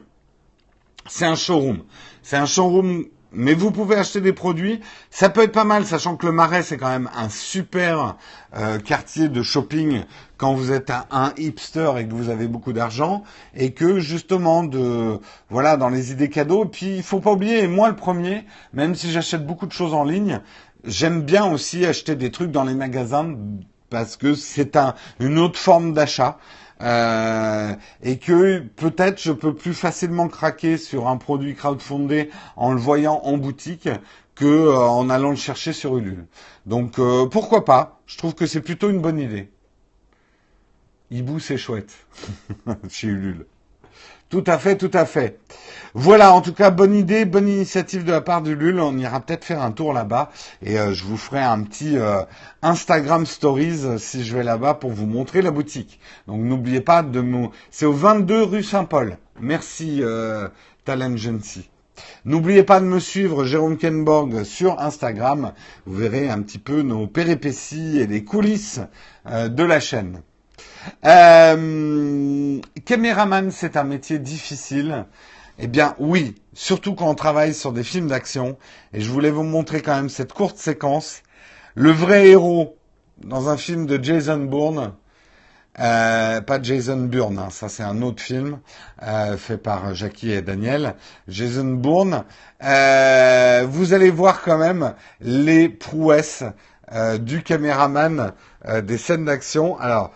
[1.09, 1.83] c'est un showroom.
[2.23, 4.81] C'est un showroom, mais vous pouvez acheter des produits.
[5.11, 8.17] Ça peut être pas mal, sachant que le Marais c'est quand même un super
[8.57, 10.05] euh, quartier de shopping
[10.41, 13.25] quand vous êtes un, hipster et que vous avez beaucoup d'argent
[13.55, 16.65] et que justement de voilà dans les idées cadeaux.
[16.65, 20.03] Puis il faut pas oublier, moi le premier, même si j'achète beaucoup de choses en
[20.03, 20.41] ligne,
[20.85, 23.37] j'aime bien aussi acheter des trucs dans les magasins
[23.91, 26.39] parce que c'est un, une autre forme d'achat.
[26.81, 32.81] Euh, et que peut-être je peux plus facilement craquer sur un produit crowdfundé en le
[32.81, 33.91] voyant en boutique
[34.35, 36.25] que euh, en allant le chercher sur Ulule.
[36.65, 38.01] Donc euh, pourquoi pas?
[38.07, 39.51] Je trouve que c'est plutôt une bonne idée.
[41.11, 41.93] Hibou c'est chouette
[42.89, 43.47] chez Ulule.
[44.31, 45.41] Tout à fait, tout à fait.
[45.93, 48.55] Voilà, en tout cas, bonne idée, bonne initiative de la part de.
[48.81, 50.31] On ira peut-être faire un tour là-bas
[50.63, 52.23] et euh, je vous ferai un petit euh,
[52.63, 55.99] Instagram Stories euh, si je vais là-bas pour vous montrer la boutique.
[56.29, 57.49] Donc n'oubliez pas de me...
[57.73, 59.19] C'est au 22 rue Saint-Paul.
[59.41, 60.01] Merci,
[60.85, 61.69] Talent Gency.
[62.25, 65.55] N'oubliez pas de me suivre, Jérôme Kenborg, sur Instagram.
[65.87, 68.81] Vous verrez un petit peu nos péripéties et les coulisses
[69.27, 70.23] de la chaîne.
[71.05, 75.07] Euh, caméraman, c'est un métier difficile.
[75.59, 78.57] Eh bien, oui, surtout quand on travaille sur des films d'action.
[78.95, 81.23] Et je voulais vous montrer quand même cette courte séquence.
[81.75, 82.77] Le vrai héros
[83.25, 84.95] dans un film de Jason Bourne,
[85.79, 88.59] euh, pas Jason Bourne, hein, ça c'est un autre film
[89.03, 90.95] euh, fait par Jackie et Daniel.
[91.29, 92.25] Jason Bourne,
[92.65, 96.43] euh, vous allez voir quand même les prouesses
[96.93, 98.33] euh, du caméraman
[98.67, 99.79] euh, des scènes d'action.
[99.79, 100.13] Alors,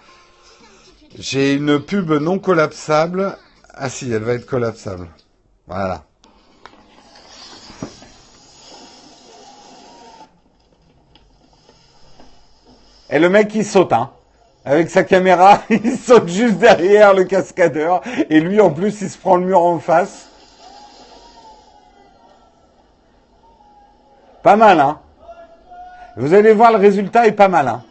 [1.16, 3.37] j'ai une pub non collapsable.
[3.72, 5.09] Ah si, elle va être collapsable.
[5.66, 6.03] Voilà.
[13.11, 14.11] Et le mec, il saute, hein.
[14.64, 18.00] Avec sa caméra, il saute juste derrière le cascadeur.
[18.29, 20.29] Et lui, en plus, il se prend le mur en face.
[24.42, 25.00] Pas mal, hein.
[26.16, 27.85] Vous allez voir, le résultat est pas mal, hein.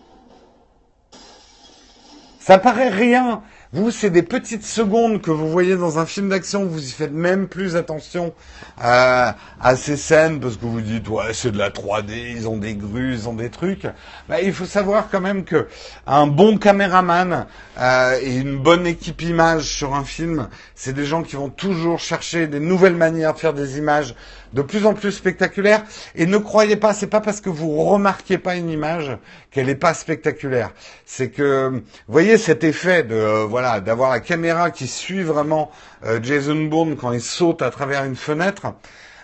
[2.44, 3.42] Ça paraît rien.
[3.76, 6.64] Vous, c'est des petites secondes que vous voyez dans un film d'action.
[6.64, 8.32] Vous y faites même plus attention
[8.80, 12.58] à, à ces scènes parce que vous dites ouais c'est de la 3D, ils ont
[12.58, 13.88] des grues, ils ont des trucs.
[14.30, 15.68] Bah, il faut savoir quand même que
[16.06, 17.48] un bon caméraman
[17.80, 21.98] euh, et une bonne équipe image sur un film, c'est des gens qui vont toujours
[21.98, 24.14] chercher des nouvelles manières de faire des images
[24.54, 25.84] de plus en plus spectaculaire.
[26.16, 29.18] Et ne croyez pas, c'est pas parce que vous remarquez pas une image
[29.52, 30.72] qu'elle n'est pas spectaculaire.
[31.06, 35.72] C'est que, vous voyez cet effet de, euh, voilà, d'avoir la caméra qui suit vraiment
[36.06, 38.74] euh, Jason Bourne quand il saute à travers une fenêtre.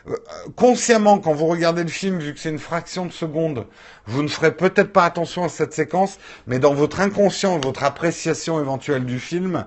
[0.09, 0.15] Euh,
[0.55, 3.65] consciemment, quand vous regardez le film, vu que c'est une fraction de seconde,
[4.07, 6.17] vous ne ferez peut-être pas attention à cette séquence,
[6.47, 9.65] mais dans votre inconscient, votre appréciation éventuelle du film,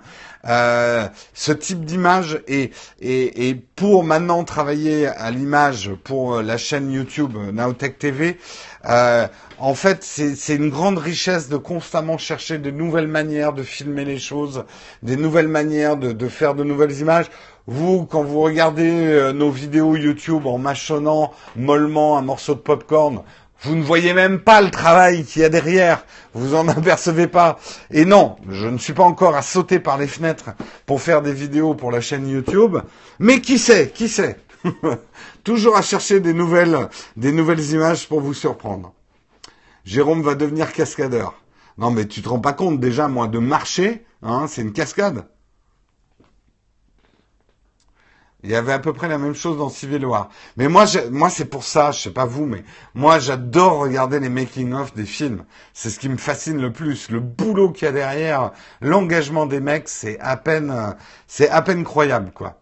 [0.49, 6.91] euh, ce type d'image et, et, pour maintenant travailler à l'image pour euh, la chaîne
[6.91, 8.39] YouTube euh, Nowtech TV,
[8.87, 9.29] euh,
[9.59, 14.19] en fait, c'est une grande richesse de constamment chercher de nouvelles manières de filmer les
[14.19, 14.65] choses,
[15.05, 17.27] des nouvelles manières de faire de nouvelles images.
[17.67, 23.23] Vous, quand vous regardez nos vidéos YouTube en mâchonnant mollement un morceau de popcorn,
[23.65, 26.05] vous ne voyez même pas le travail qu'il y a derrière.
[26.35, 27.61] Vous en apercevez pas.
[27.93, 30.51] Et non, je ne suis pas encore à sauter par les fenêtres
[30.85, 32.79] pour faire des vidéos pour la chaîne YouTube.
[33.21, 34.39] Mais qui sait, qui sait
[35.45, 38.95] Toujours à chercher des nouvelles, des nouvelles images pour vous surprendre.
[39.85, 41.35] Jérôme va devenir cascadeur.
[41.79, 45.25] Non, mais tu te rends pas compte déjà, moi, de marcher, hein, c'est une cascade.
[48.45, 50.29] Il y avait à peu près la même chose dans Civil War.
[50.57, 52.65] Mais moi, moi, c'est pour ça, je sais pas vous, mais
[52.95, 55.45] moi, j'adore regarder les making-of des films.
[55.75, 57.09] C'est ce qui me fascine le plus.
[57.11, 60.97] Le boulot qu'il y a derrière, l'engagement des mecs, c'est à peine,
[61.29, 62.59] c'est à peine croyable, quoi.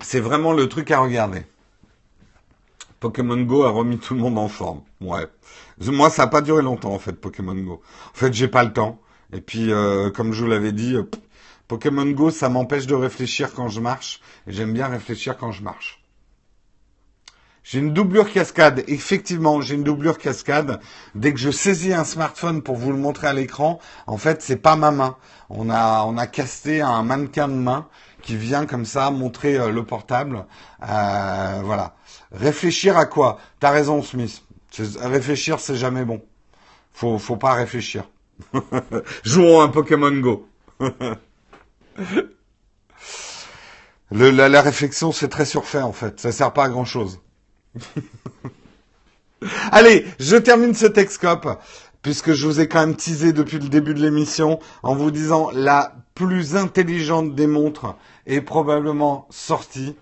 [0.00, 1.42] C'est vraiment le truc à regarder.
[3.00, 4.82] Pokémon Go a remis tout le monde en forme.
[5.00, 5.26] Ouais.
[5.80, 7.82] Moi, ça n'a pas duré longtemps, en fait, Pokémon Go.
[8.14, 9.00] En fait, j'ai pas le temps.
[9.32, 11.04] Et puis, euh, comme je vous l'avais dit, euh,
[11.70, 14.20] Pokémon Go, ça m'empêche de réfléchir quand je marche.
[14.48, 16.02] Et j'aime bien réfléchir quand je marche.
[17.62, 18.82] J'ai une doublure cascade.
[18.88, 20.80] Effectivement, j'ai une doublure cascade.
[21.14, 24.56] Dès que je saisis un smartphone pour vous le montrer à l'écran, en fait, c'est
[24.56, 25.16] pas ma main.
[25.48, 27.86] On a, on a casté un mannequin de main
[28.20, 30.46] qui vient comme ça montrer euh, le portable.
[30.82, 31.94] Euh, voilà.
[32.32, 33.38] Réfléchir à quoi?
[33.60, 34.42] T'as raison, Smith.
[35.00, 36.20] Réfléchir, c'est jamais bon.
[36.92, 38.10] Faut, faut pas réfléchir.
[39.22, 40.48] Jouons un Pokémon Go.
[44.10, 46.20] la, réflexion, c'est très surfait en fait.
[46.20, 47.20] Ça sert pas à grand chose.
[49.72, 51.48] Allez, je termine ce Texcope
[52.02, 55.50] puisque je vous ai quand même teasé depuis le début de l'émission en vous disant
[55.52, 59.96] la plus intelligente des montres est probablement sortie.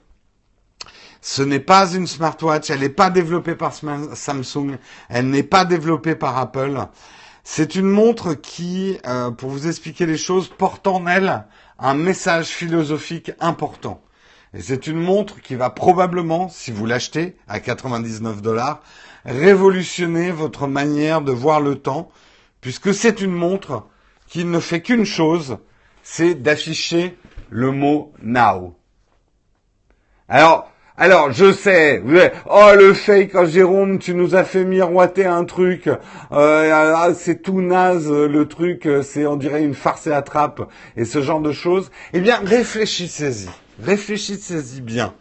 [1.20, 4.78] Ce n'est pas une smartwatch, elle n'est pas développée par Samsung,
[5.08, 6.86] elle n'est pas développée par Apple.
[7.42, 11.46] C'est une montre qui, euh, pour vous expliquer les choses, porte en elle
[11.78, 14.02] un message philosophique important.
[14.54, 18.82] Et c'est une montre qui va probablement, si vous l'achetez à 99 dollars,
[19.24, 22.10] révolutionner votre manière de voir le temps,
[22.60, 23.86] puisque c'est une montre
[24.26, 25.58] qui ne fait qu'une chose,
[26.02, 27.16] c'est d'afficher
[27.50, 28.74] le mot now.
[30.28, 30.70] Alors,
[31.00, 32.02] alors, je sais,
[32.50, 35.96] oh le fake, oh, Jérôme, tu nous as fait miroiter un truc, euh,
[36.32, 41.22] ah, c'est tout naze le truc, c'est on dirait une farce et attrape et ce
[41.22, 41.92] genre de choses.
[42.14, 43.48] Eh bien, réfléchissez-y,
[43.80, 45.14] réfléchissez-y bien.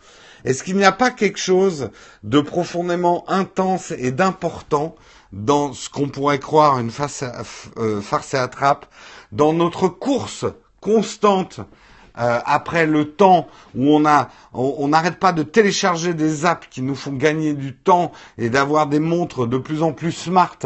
[0.45, 1.91] Est-ce qu'il n'y a pas quelque chose
[2.23, 4.95] de profondément intense et d'important
[5.31, 8.87] dans ce qu'on pourrait croire une euh, farce et attrape,
[9.31, 10.45] dans notre course
[10.81, 11.59] constante
[12.19, 16.81] euh, après le temps où on a, on n'arrête pas de télécharger des apps qui
[16.81, 20.57] nous font gagner du temps et d'avoir des montres de plus en plus smart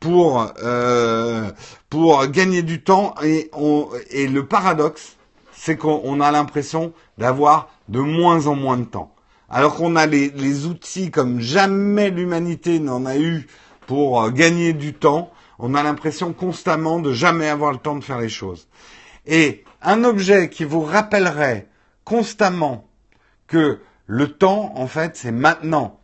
[0.00, 1.50] pour euh,
[1.90, 5.16] pour gagner du temps et on, et le paradoxe
[5.52, 9.12] c'est qu'on a l'impression d'avoir de moins en moins de temps.
[9.48, 13.46] Alors qu'on a les, les outils comme jamais l'humanité n'en a eu
[13.86, 18.04] pour euh, gagner du temps on a l'impression constamment de jamais avoir le temps de
[18.04, 18.68] faire les choses.
[19.26, 21.68] Et un objet qui vous rappellerait
[22.04, 22.88] constamment
[23.46, 26.00] que le temps, en fait, c'est maintenant.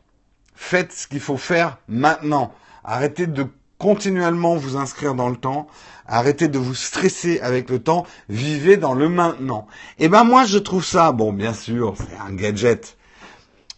[0.55, 2.55] Faites ce qu'il faut faire maintenant.
[2.85, 3.47] Arrêtez de
[3.79, 5.67] continuellement vous inscrire dans le temps.
[6.07, 8.07] Arrêtez de vous stresser avec le temps.
[8.29, 9.67] Vivez dans le maintenant.
[9.99, 12.97] Et eh ben moi, je trouve ça, bon, bien sûr, c'est un gadget.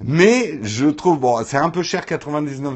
[0.03, 2.75] Mais je trouve, bon, c'est un peu cher, 99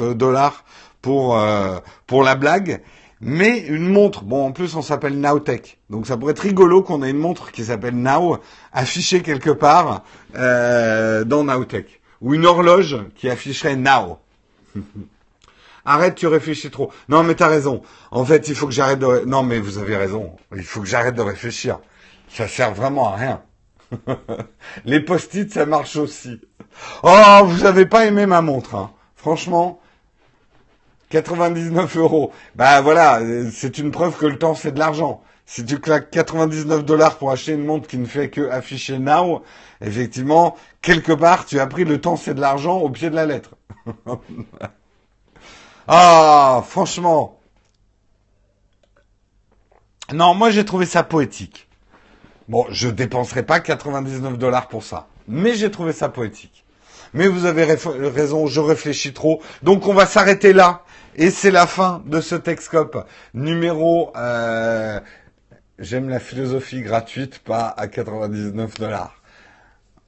[0.00, 0.64] euh, dollars
[1.00, 2.82] pour, euh, pour la blague.
[3.20, 7.02] Mais une montre, bon en plus on s'appelle Nowtech, donc ça pourrait être rigolo qu'on
[7.02, 8.38] ait une montre qui s'appelle Now
[8.74, 10.04] affichée quelque part
[10.36, 14.18] euh, dans Nowtech, ou une horloge qui afficherait Now.
[15.86, 16.92] Arrête, tu réfléchis trop.
[17.08, 17.80] Non mais t'as raison.
[18.10, 19.24] En fait, il faut que j'arrête de...
[19.24, 20.36] Non mais vous avez raison.
[20.54, 21.78] Il faut que j'arrête de réfléchir.
[22.28, 23.42] Ça sert vraiment à rien.
[24.84, 26.40] Les post-it, ça marche aussi.
[27.04, 28.74] Oh, vous avez pas aimé ma montre.
[28.74, 28.90] Hein.
[29.14, 29.80] Franchement,
[31.10, 32.32] 99 euros.
[32.54, 33.20] Bah voilà,
[33.52, 35.22] c'est une preuve que le temps c'est de l'argent.
[35.44, 39.42] Si tu claques 99 dollars pour acheter une montre qui ne fait que afficher now,
[39.80, 43.26] effectivement, quelque part, tu as pris le temps c'est de l'argent au pied de la
[43.26, 43.50] lettre.
[45.88, 47.38] ah, franchement.
[50.12, 51.68] Non, moi j'ai trouvé ça poétique.
[52.48, 56.64] Bon, je dépenserai pas 99 dollars pour ça, mais j'ai trouvé ça poétique.
[57.12, 59.40] Mais vous avez raison, je réfléchis trop.
[59.62, 60.82] Donc on va s'arrêter là.
[61.16, 64.12] Et c'est la fin de ce Texcope numéro...
[64.16, 65.00] Euh,
[65.78, 69.20] J'aime la philosophie gratuite, pas à 99 dollars.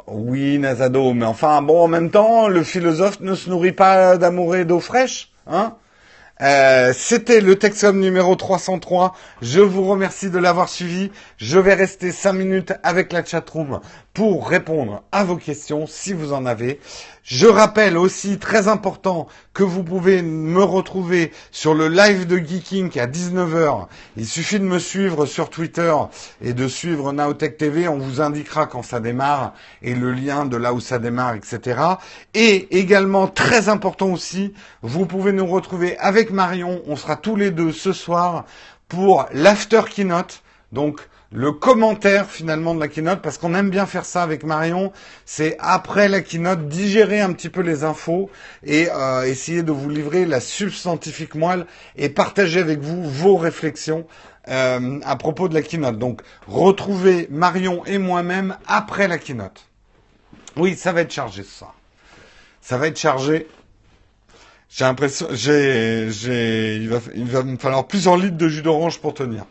[0.06, 4.56] Oui, Nazado, mais enfin, bon, en même temps, le philosophe ne se nourrit pas d'amour
[4.56, 5.74] et d'eau fraîche, hein
[6.40, 9.14] euh, C'était le Texcom numéro 303.
[9.42, 11.12] Je vous remercie de l'avoir suivi.
[11.38, 13.78] Je vais rester 5 minutes avec la chatroom
[14.12, 16.80] pour répondre à vos questions si vous en avez.
[17.22, 22.98] Je rappelle aussi, très important, que vous pouvez me retrouver sur le live de Geeking
[22.98, 23.86] à 19h.
[24.16, 25.94] Il suffit de me suivre sur Twitter
[26.42, 27.86] et de suivre Naotech TV.
[27.86, 31.80] On vous indiquera quand ça démarre et le lien de là où ça démarre, etc.
[32.34, 36.82] Et également, très important aussi, vous pouvez nous retrouver avec Marion.
[36.88, 38.44] On sera tous les deux ce soir
[38.88, 40.42] pour l'after keynote.
[40.72, 44.92] Donc, le commentaire finalement de la keynote, parce qu'on aime bien faire ça avec Marion,
[45.26, 48.30] c'est après la keynote digérer un petit peu les infos
[48.64, 51.66] et euh, essayer de vous livrer la substantifique moelle
[51.96, 54.06] et partager avec vous vos réflexions
[54.48, 55.98] euh, à propos de la keynote.
[55.98, 59.66] Donc retrouvez Marion et moi-même après la keynote.
[60.56, 61.72] Oui, ça va être chargé ça.
[62.62, 63.46] Ça va être chargé.
[64.70, 68.98] J'ai l'impression, j'ai, j'ai, il va, il va me falloir plusieurs litres de jus d'orange
[68.98, 69.44] pour tenir.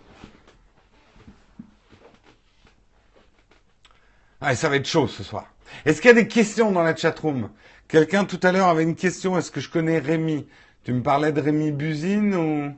[4.41, 5.47] Ah, ça va être chaud ce soir.
[5.85, 7.49] Est-ce qu'il y a des questions dans la chatroom?
[7.87, 9.37] Quelqu'un tout à l'heure avait une question.
[9.37, 10.47] Est-ce que je connais Rémi?
[10.83, 12.75] Tu me parlais de Rémi Buzine ou?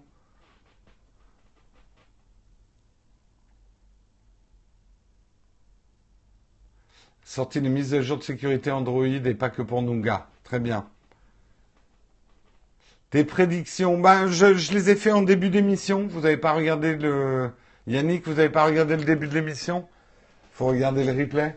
[7.24, 10.28] Sortie de mise à jour de sécurité Android et pas que pour Nougat.
[10.44, 10.88] Très bien.
[13.12, 16.08] Tes prédictions, ben je, je les ai fait en début d'émission.
[16.08, 17.52] Vous n'avez pas regardé le
[17.88, 19.88] Yannick, vous n'avez pas regardé le début de l'émission?
[20.60, 21.56] Faut regarder le replay.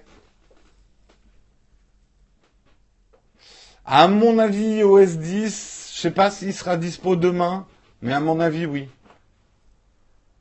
[3.84, 7.66] À mon avis, OS 10, je sais pas s'il sera dispo demain,
[8.00, 8.88] mais à mon avis, oui.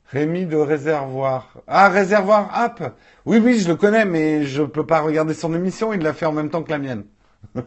[0.06, 1.58] Rémi de Réservoir.
[1.66, 2.94] Ah, Réservoir App
[3.26, 6.26] Oui, oui, je le connais, mais je peux pas regarder son émission, il l'a fait
[6.26, 7.02] en même temps que la mienne.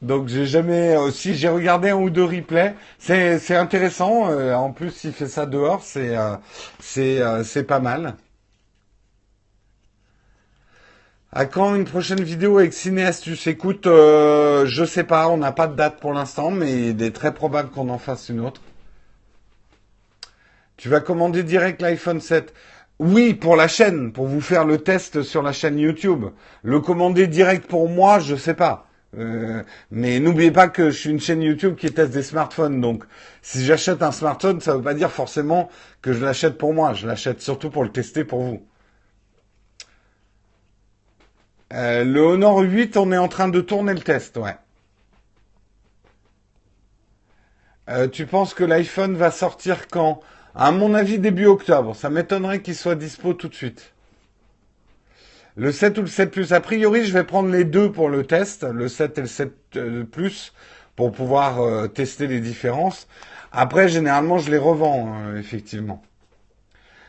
[0.00, 4.30] Donc j'ai jamais, euh, si j'ai regardé un ou deux replays, c'est intéressant.
[4.30, 8.16] Euh, en plus, il fait ça dehors, c'est euh, c'est pas mal.
[11.34, 15.66] À quand une prochaine vidéo avec Cinéastus Écoute, euh, je sais pas, on n'a pas
[15.66, 18.60] de date pour l'instant, mais il est très probable qu'on en fasse une autre.
[20.76, 22.52] Tu vas commander direct l'iPhone 7
[22.98, 26.26] Oui, pour la chaîne, pour vous faire le test sur la chaîne YouTube.
[26.62, 28.86] Le commander direct pour moi, je sais pas.
[29.16, 32.82] Euh, mais n'oubliez pas que je suis une chaîne YouTube qui teste des smartphones.
[32.82, 33.04] Donc,
[33.40, 35.70] si j'achète un smartphone, ça ne veut pas dire forcément
[36.02, 36.92] que je l'achète pour moi.
[36.92, 38.62] Je l'achète surtout pour le tester pour vous.
[41.72, 44.56] Euh, le Honor 8, on est en train de tourner le test, ouais.
[47.88, 50.20] Euh, tu penses que l'iPhone va sortir quand?
[50.54, 51.96] À mon avis, début octobre.
[51.96, 53.94] Ça m'étonnerait qu'il soit dispo tout de suite.
[55.56, 56.52] Le 7 ou le 7 Plus.
[56.52, 59.52] A priori, je vais prendre les deux pour le test, le 7 et le 7
[59.76, 60.52] euh, Plus,
[60.94, 63.08] pour pouvoir tester les différences.
[63.50, 66.02] Après, généralement, je les revends, hein, effectivement.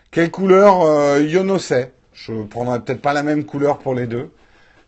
[0.09, 1.19] Quelle couleur?
[1.19, 1.91] Yono sait.
[2.13, 4.31] Je prendrai peut-être pas la même couleur pour les deux.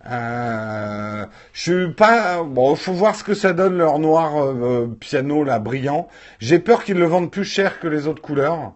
[0.08, 2.76] Euh, je suis pas bon.
[2.76, 6.08] Faut voir ce que ça donne leur noir euh, piano là brillant.
[6.40, 8.74] J'ai peur qu'ils le vendent plus cher que les autres couleurs.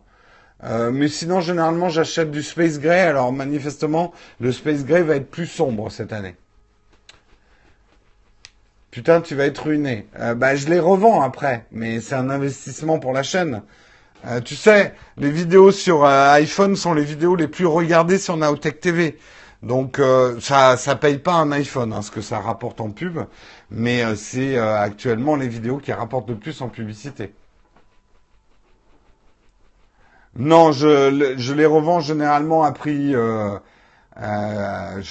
[0.63, 3.01] Euh, mais sinon, généralement, j'achète du Space Gray.
[3.01, 6.35] Alors, manifestement, le Space Gray va être plus sombre cette année.
[8.91, 10.07] Putain, tu vas être ruiné.
[10.19, 13.61] Euh, bah, je les revends après, mais c'est un investissement pour la chaîne.
[14.25, 18.81] Euh, tu sais, les vidéos sur iPhone sont les vidéos les plus regardées sur Naotech
[18.81, 19.17] TV.
[19.63, 23.19] Donc euh, ça ça paye pas un iPhone, hein, ce que ça rapporte en pub,
[23.69, 27.33] mais euh, c'est euh, actuellement les vidéos qui rapportent le plus en publicité.
[30.35, 33.11] Non, je, je les revends généralement à prix.
[33.11, 33.57] je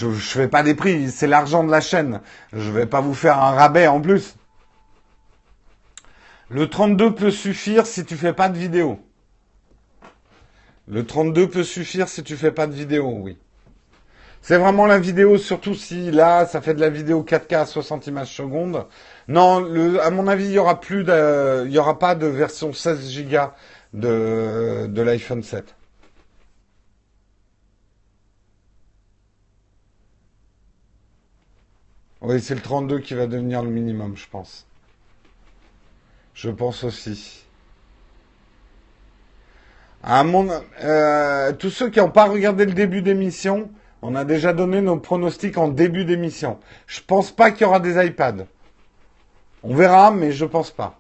[0.06, 2.20] ne fais pas des prix, c'est l'argent de la chaîne.
[2.52, 4.36] Je vais pas vous faire un rabais en plus.
[6.50, 9.00] Le 32 peut suffire si tu fais pas de vidéo.
[10.86, 13.36] Le 32 peut suffire si tu fais pas de vidéo, oui.
[14.42, 18.06] C'est vraiment la vidéo, surtout si là, ça fait de la vidéo 4K à 60
[18.06, 18.86] images secondes.
[19.28, 19.66] Non,
[20.00, 23.24] à mon avis, il y aura plus de, il y aura pas de version 16
[23.28, 23.38] Go
[23.92, 25.74] de, de l'iPhone 7.
[32.20, 34.66] Oui, c'est le 32 qui va devenir le minimum, je pense.
[36.34, 37.44] Je pense aussi.
[40.02, 40.48] À mon,
[40.82, 43.70] euh, tous ceux qui n'ont pas regardé le début d'émission,
[44.02, 46.58] on a déjà donné nos pronostics en début d'émission.
[46.86, 48.46] Je pense pas qu'il y aura des iPads.
[49.62, 50.98] On verra, mais je pense pas.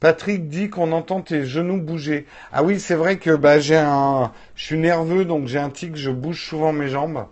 [0.00, 2.26] Patrick dit qu'on entend tes genoux bouger.
[2.52, 5.94] Ah oui, c'est vrai que bah, j'ai un, je suis nerveux donc j'ai un tic,
[5.94, 7.26] je bouge souvent mes jambes.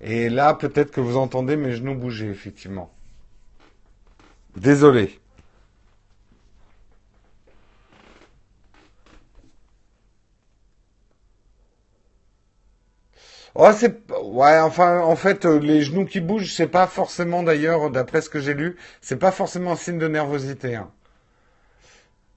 [0.00, 2.90] Et là, peut-être que vous entendez mes genoux bouger effectivement.
[4.56, 5.20] Désolé.
[13.60, 17.90] Oh, c'est ouais, enfin, en fait, euh, les genoux qui bougent, c'est pas forcément d'ailleurs,
[17.90, 20.76] d'après ce que j'ai lu, c'est pas forcément un signe de nervosité.
[20.76, 20.88] Hein.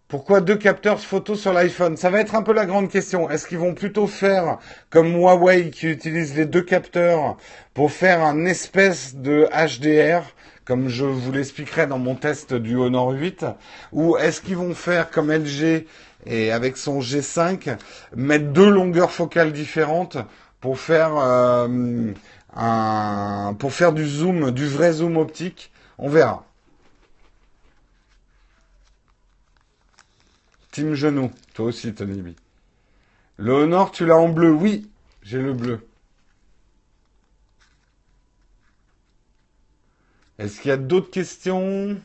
[0.07, 1.95] Pourquoi deux capteurs photo sur l'iPhone?
[1.95, 3.29] Ça va être un peu la grande question.
[3.29, 4.57] Est-ce qu'ils vont plutôt faire
[4.89, 7.37] comme Huawei qui utilise les deux capteurs
[7.75, 10.23] pour faire un espèce de HDR
[10.65, 13.45] comme je vous l'expliquerai dans mon test du Honor 8,
[13.91, 15.85] ou est-ce qu'ils vont faire comme LG
[16.25, 17.77] et avec son G5,
[18.15, 20.17] mettre deux longueurs focales différentes
[20.61, 22.13] pour faire euh,
[23.59, 26.45] pour faire du zoom, du vrai zoom optique On verra.
[30.71, 32.29] Team Genou, toi aussi Tony B.
[33.37, 34.89] Le Honor, tu l'as en bleu Oui,
[35.23, 35.85] j'ai le bleu.
[40.37, 41.99] Est-ce qu'il y a d'autres questions?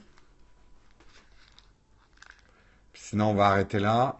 [2.94, 4.18] Sinon, on va arrêter là.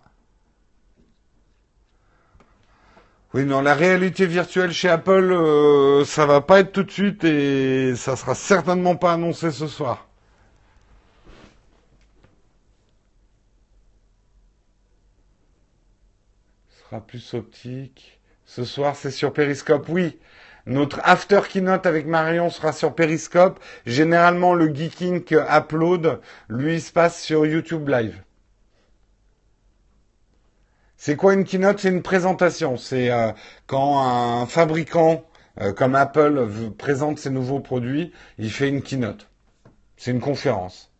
[3.36, 7.22] Oui, non, la réalité virtuelle chez Apple, euh, ça va pas être tout de suite
[7.22, 10.08] et ça sera certainement pas annoncé ce soir.
[16.70, 18.20] Ce sera plus optique.
[18.46, 20.18] Ce soir, c'est sur Periscope, oui.
[20.64, 23.60] Notre after keynote avec Marion sera sur Periscope.
[23.84, 28.16] Généralement, le Geeking upload, lui, se passe sur YouTube Live.
[30.96, 31.78] C'est quoi une keynote?
[31.80, 32.76] C'est une présentation.
[32.76, 33.32] C'est euh,
[33.66, 35.24] quand un fabricant
[35.60, 39.28] euh, comme Apple présente ses nouveaux produits, il fait une keynote.
[39.96, 40.90] C'est une conférence.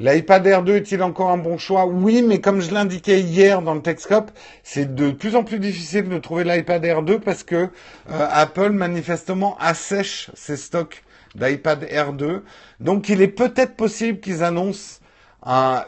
[0.00, 1.84] L'iPad Air 2 est-il encore un bon choix?
[1.84, 4.30] Oui, mais comme je l'indiquais hier dans le Techscope,
[4.62, 7.68] c'est de plus en plus difficile de trouver l'iPad Air 2 parce que euh,
[8.08, 11.02] Apple manifestement assèche ses stocks
[11.34, 12.44] d'iPad Air 2.
[12.80, 15.00] Donc il est peut-être possible qu'ils annoncent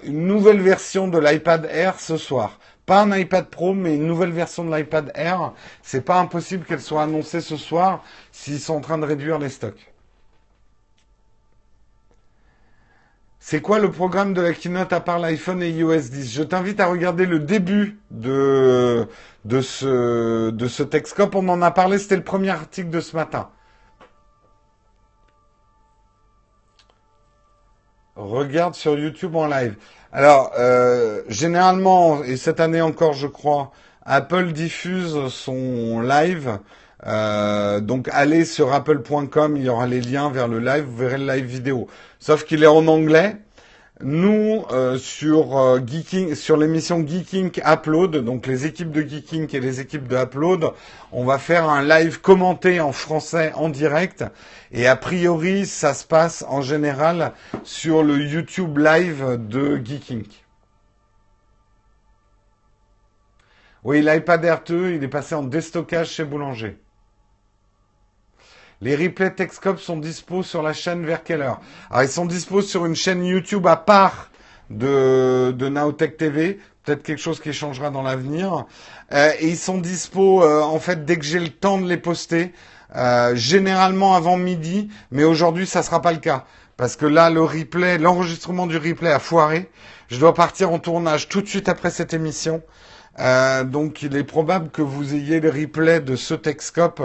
[0.03, 2.59] une nouvelle version de l'iPad Air ce soir.
[2.87, 5.53] Pas un iPad Pro, mais une nouvelle version de l'iPad Air.
[5.83, 9.49] C'est pas impossible qu'elle soit annoncée ce soir s'ils sont en train de réduire les
[9.49, 9.91] stocks.
[13.43, 16.79] C'est quoi le programme de la keynote à part l'iPhone et iOS 10 Je t'invite
[16.79, 19.09] à regarder le début de,
[19.47, 20.83] ce, de ce.
[21.35, 23.49] On en a parlé, c'était le premier article de ce matin.
[28.17, 29.77] Regarde sur YouTube en live.
[30.13, 33.71] Alors, euh, généralement, et cette année encore, je crois,
[34.05, 36.59] Apple diffuse son live.
[37.07, 41.19] Euh, donc, allez sur apple.com, il y aura les liens vers le live, vous verrez
[41.19, 41.89] le live vidéo
[42.21, 43.37] sauf qu'il est en anglais.
[44.03, 49.61] Nous, euh, sur euh, Geeking, sur l'émission Geeking Upload, donc les équipes de Geeking et
[49.61, 50.73] les équipes de Upload,
[51.13, 54.25] on va faire un live commenté en français en direct.
[54.73, 60.25] Et a priori, ça se passe en général sur le YouTube Live de Geeking.
[63.85, 66.79] Oui, l'iPad Air 2, il est passé en déstockage chez Boulanger.
[68.83, 71.61] Les replays Texcop sont dispo sur la chaîne vers quelle heure
[71.91, 74.31] Alors, ils sont dispo sur une chaîne YouTube à part
[74.71, 76.59] de, de Naotech TV.
[76.85, 78.65] Peut-être quelque chose qui changera dans l'avenir.
[79.13, 81.99] Euh, et ils sont dispo, euh, en fait, dès que j'ai le temps de les
[81.99, 82.55] poster.
[82.97, 86.47] Euh, généralement avant midi, mais aujourd'hui, ça sera pas le cas.
[86.79, 89.71] Parce que là, le replay, l'enregistrement du replay a foiré.
[90.09, 92.63] Je dois partir en tournage tout de suite après cette émission.
[93.19, 97.03] Euh, donc il est probable que vous ayez le replay de ce Texcope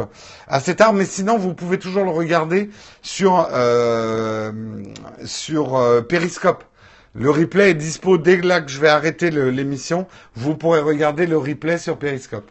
[0.48, 2.70] assez tard, mais sinon vous pouvez toujours le regarder
[3.02, 4.52] sur euh,
[5.26, 6.64] sur euh, Periscope.
[7.16, 10.06] Le replay est dispo dès là que je vais arrêter l'émission.
[10.36, 12.50] Vous pourrez regarder le replay sur Periscope.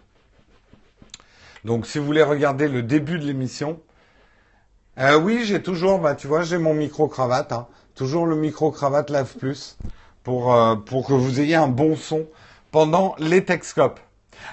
[1.64, 3.78] Donc si vous voulez regarder le début de l'émission,
[4.98, 7.66] euh, oui j'ai toujours, bah tu vois j'ai mon micro cravate, hein.
[7.94, 9.78] toujours le micro cravate Lave Plus
[10.24, 12.26] pour pour que vous ayez un bon son
[12.74, 14.00] pendant les Techscopes.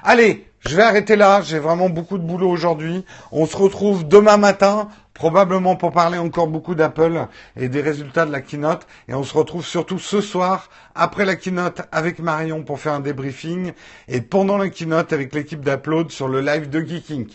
[0.03, 1.41] Allez, je vais arrêter là.
[1.41, 3.03] J'ai vraiment beaucoup de boulot aujourd'hui.
[3.32, 7.26] On se retrouve demain matin, probablement pour parler encore beaucoup d'Apple
[7.57, 8.86] et des résultats de la keynote.
[9.07, 12.99] Et on se retrouve surtout ce soir, après la keynote, avec Marion pour faire un
[12.99, 13.74] débriefing.
[14.07, 17.28] Et pendant la keynote, avec l'équipe d'Upload sur le live de Geeking.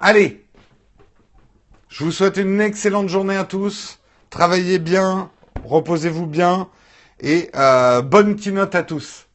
[0.00, 0.44] Allez,
[1.88, 4.00] je vous souhaite une excellente journée à tous.
[4.28, 5.30] Travaillez bien,
[5.64, 6.68] reposez-vous bien.
[7.20, 9.25] Et euh, bonne keynote à tous.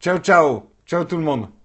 [0.00, 0.70] Ciao, ciao.
[0.86, 1.57] Ciao tout le monde.